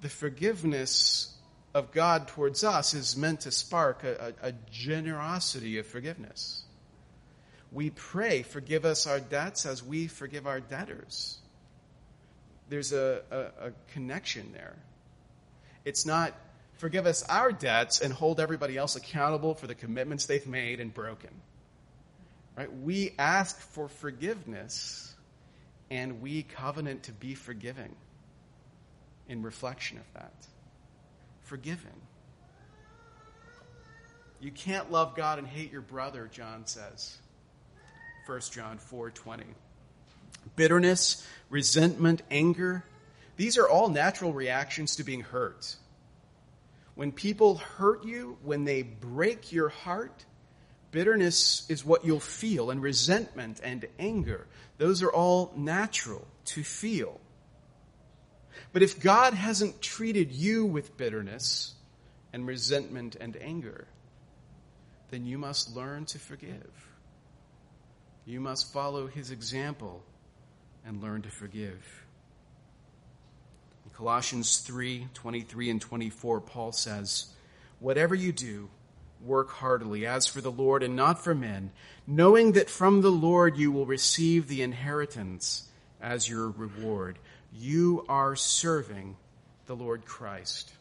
The 0.00 0.08
forgiveness 0.08 1.34
of 1.72 1.92
God 1.92 2.28
towards 2.28 2.62
us 2.62 2.94
is 2.94 3.16
meant 3.16 3.40
to 3.40 3.50
spark 3.50 4.04
a, 4.04 4.34
a, 4.42 4.48
a, 4.48 4.52
generosity 4.70 5.78
of 5.78 5.86
forgiveness. 5.86 6.62
We 7.72 7.90
pray, 7.90 8.42
forgive 8.42 8.84
us 8.84 9.06
our 9.06 9.18
debts 9.18 9.66
as 9.66 9.82
we 9.82 10.06
forgive 10.06 10.46
our 10.46 10.60
debtors. 10.60 11.38
There's 12.68 12.92
a, 12.92 13.22
a 13.60 13.72
connection 13.92 14.52
there. 14.52 14.76
It's 15.84 16.06
not 16.06 16.32
forgive 16.76 17.06
us 17.06 17.22
our 17.28 17.50
debts 17.50 18.00
and 18.00 18.12
hold 18.12 18.40
everybody 18.40 18.76
else 18.76 18.94
accountable 18.94 19.54
for 19.54 19.66
the 19.66 19.74
commitments 19.74 20.26
they've 20.26 20.46
made 20.46 20.80
and 20.80 20.92
broken. 20.92 21.30
Right? 22.56 22.72
We 22.72 23.14
ask 23.18 23.58
for 23.58 23.88
forgiveness 23.88 25.14
and 25.90 26.20
we 26.20 26.42
covenant 26.42 27.04
to 27.04 27.12
be 27.12 27.34
forgiving 27.34 27.94
in 29.28 29.42
reflection 29.42 29.98
of 29.98 30.04
that 30.14 30.32
forgiven. 31.44 31.92
You 34.40 34.50
can't 34.50 34.90
love 34.90 35.14
God 35.14 35.38
and 35.38 35.46
hate 35.46 35.72
your 35.72 35.80
brother, 35.82 36.28
John 36.32 36.66
says. 36.66 37.16
1 38.26 38.40
John 38.52 38.78
4:20. 38.78 39.44
Bitterness, 40.56 41.26
resentment, 41.48 42.22
anger, 42.30 42.84
these 43.36 43.56
are 43.56 43.68
all 43.68 43.88
natural 43.88 44.32
reactions 44.32 44.96
to 44.96 45.04
being 45.04 45.22
hurt. 45.22 45.76
When 46.94 47.12
people 47.12 47.56
hurt 47.56 48.04
you, 48.04 48.38
when 48.42 48.64
they 48.64 48.82
break 48.82 49.52
your 49.52 49.68
heart, 49.68 50.24
bitterness 50.94 51.66
is 51.68 51.84
what 51.84 52.04
you'll 52.04 52.20
feel, 52.20 52.70
and 52.70 52.80
resentment 52.80 53.60
and 53.64 53.84
anger, 53.98 54.46
those 54.78 55.02
are 55.02 55.10
all 55.10 55.52
natural 55.56 56.24
to 56.44 56.62
feel. 56.62 57.20
But 58.72 58.84
if 58.84 59.00
God 59.00 59.34
hasn't 59.34 59.82
treated 59.82 60.30
you 60.30 60.64
with 60.64 60.96
bitterness 60.96 61.74
and 62.32 62.46
resentment 62.46 63.16
and 63.20 63.36
anger, 63.40 63.88
then 65.10 65.26
you 65.26 65.36
must 65.36 65.74
learn 65.74 66.04
to 66.06 66.18
forgive. 66.20 66.70
You 68.24 68.40
must 68.40 68.72
follow 68.72 69.08
his 69.08 69.32
example 69.32 70.00
and 70.86 71.02
learn 71.02 71.22
to 71.22 71.28
forgive. 71.28 72.04
In 73.84 73.90
Colossians 73.90 74.58
3 74.58 75.08
23 75.12 75.70
and 75.70 75.80
24, 75.80 76.40
Paul 76.40 76.70
says, 76.70 77.34
Whatever 77.80 78.14
you 78.14 78.30
do, 78.30 78.70
work 79.24 79.50
heartily 79.50 80.06
as 80.06 80.26
for 80.26 80.40
the 80.40 80.52
Lord 80.52 80.82
and 80.82 80.94
not 80.94 81.22
for 81.22 81.34
men, 81.34 81.70
knowing 82.06 82.52
that 82.52 82.70
from 82.70 83.00
the 83.00 83.10
Lord 83.10 83.56
you 83.56 83.72
will 83.72 83.86
receive 83.86 84.48
the 84.48 84.62
inheritance 84.62 85.68
as 86.00 86.28
your 86.28 86.50
reward. 86.50 87.18
You 87.52 88.04
are 88.08 88.36
serving 88.36 89.16
the 89.66 89.76
Lord 89.76 90.04
Christ. 90.04 90.72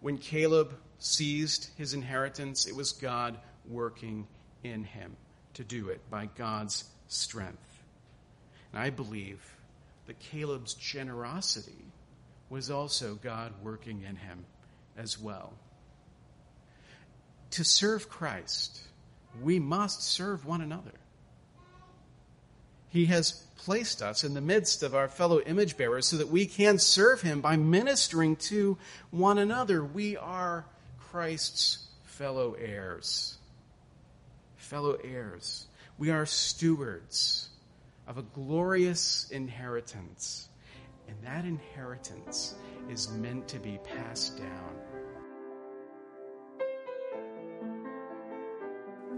When 0.00 0.18
Caleb 0.18 0.74
seized 0.98 1.70
his 1.76 1.94
inheritance, 1.94 2.66
it 2.66 2.76
was 2.76 2.92
God 2.92 3.38
working 3.68 4.26
in 4.62 4.84
him 4.84 5.16
to 5.54 5.64
do 5.64 5.88
it 5.88 6.00
by 6.10 6.28
God's 6.36 6.84
strength. 7.08 7.82
And 8.72 8.82
I 8.82 8.90
believe 8.90 9.40
that 10.06 10.18
Caleb's 10.18 10.74
generosity 10.74 11.84
was 12.50 12.70
also 12.70 13.14
God 13.14 13.52
working 13.62 14.02
in 14.02 14.16
him 14.16 14.44
as 14.96 15.18
well. 15.18 15.52
To 17.52 17.64
serve 17.64 18.08
Christ, 18.08 18.80
we 19.42 19.58
must 19.58 20.02
serve 20.02 20.46
one 20.46 20.62
another. 20.62 20.92
He 22.88 23.06
has 23.06 23.32
placed 23.56 24.02
us 24.02 24.24
in 24.24 24.34
the 24.34 24.40
midst 24.40 24.82
of 24.82 24.94
our 24.94 25.08
fellow 25.08 25.40
image 25.40 25.76
bearers 25.76 26.06
so 26.06 26.16
that 26.16 26.28
we 26.28 26.46
can 26.46 26.78
serve 26.78 27.22
Him 27.22 27.40
by 27.40 27.56
ministering 27.56 28.36
to 28.36 28.76
one 29.10 29.38
another. 29.38 29.84
We 29.84 30.16
are 30.16 30.66
Christ's 30.98 31.88
fellow 32.04 32.54
heirs. 32.54 33.38
Fellow 34.56 34.98
heirs. 35.04 35.66
We 35.98 36.10
are 36.10 36.26
stewards 36.26 37.50
of 38.06 38.18
a 38.18 38.22
glorious 38.22 39.28
inheritance, 39.30 40.48
and 41.06 41.16
that 41.22 41.44
inheritance 41.44 42.54
is 42.90 43.10
meant 43.10 43.46
to 43.48 43.58
be 43.58 43.78
passed 43.84 44.38
down. 44.38 44.81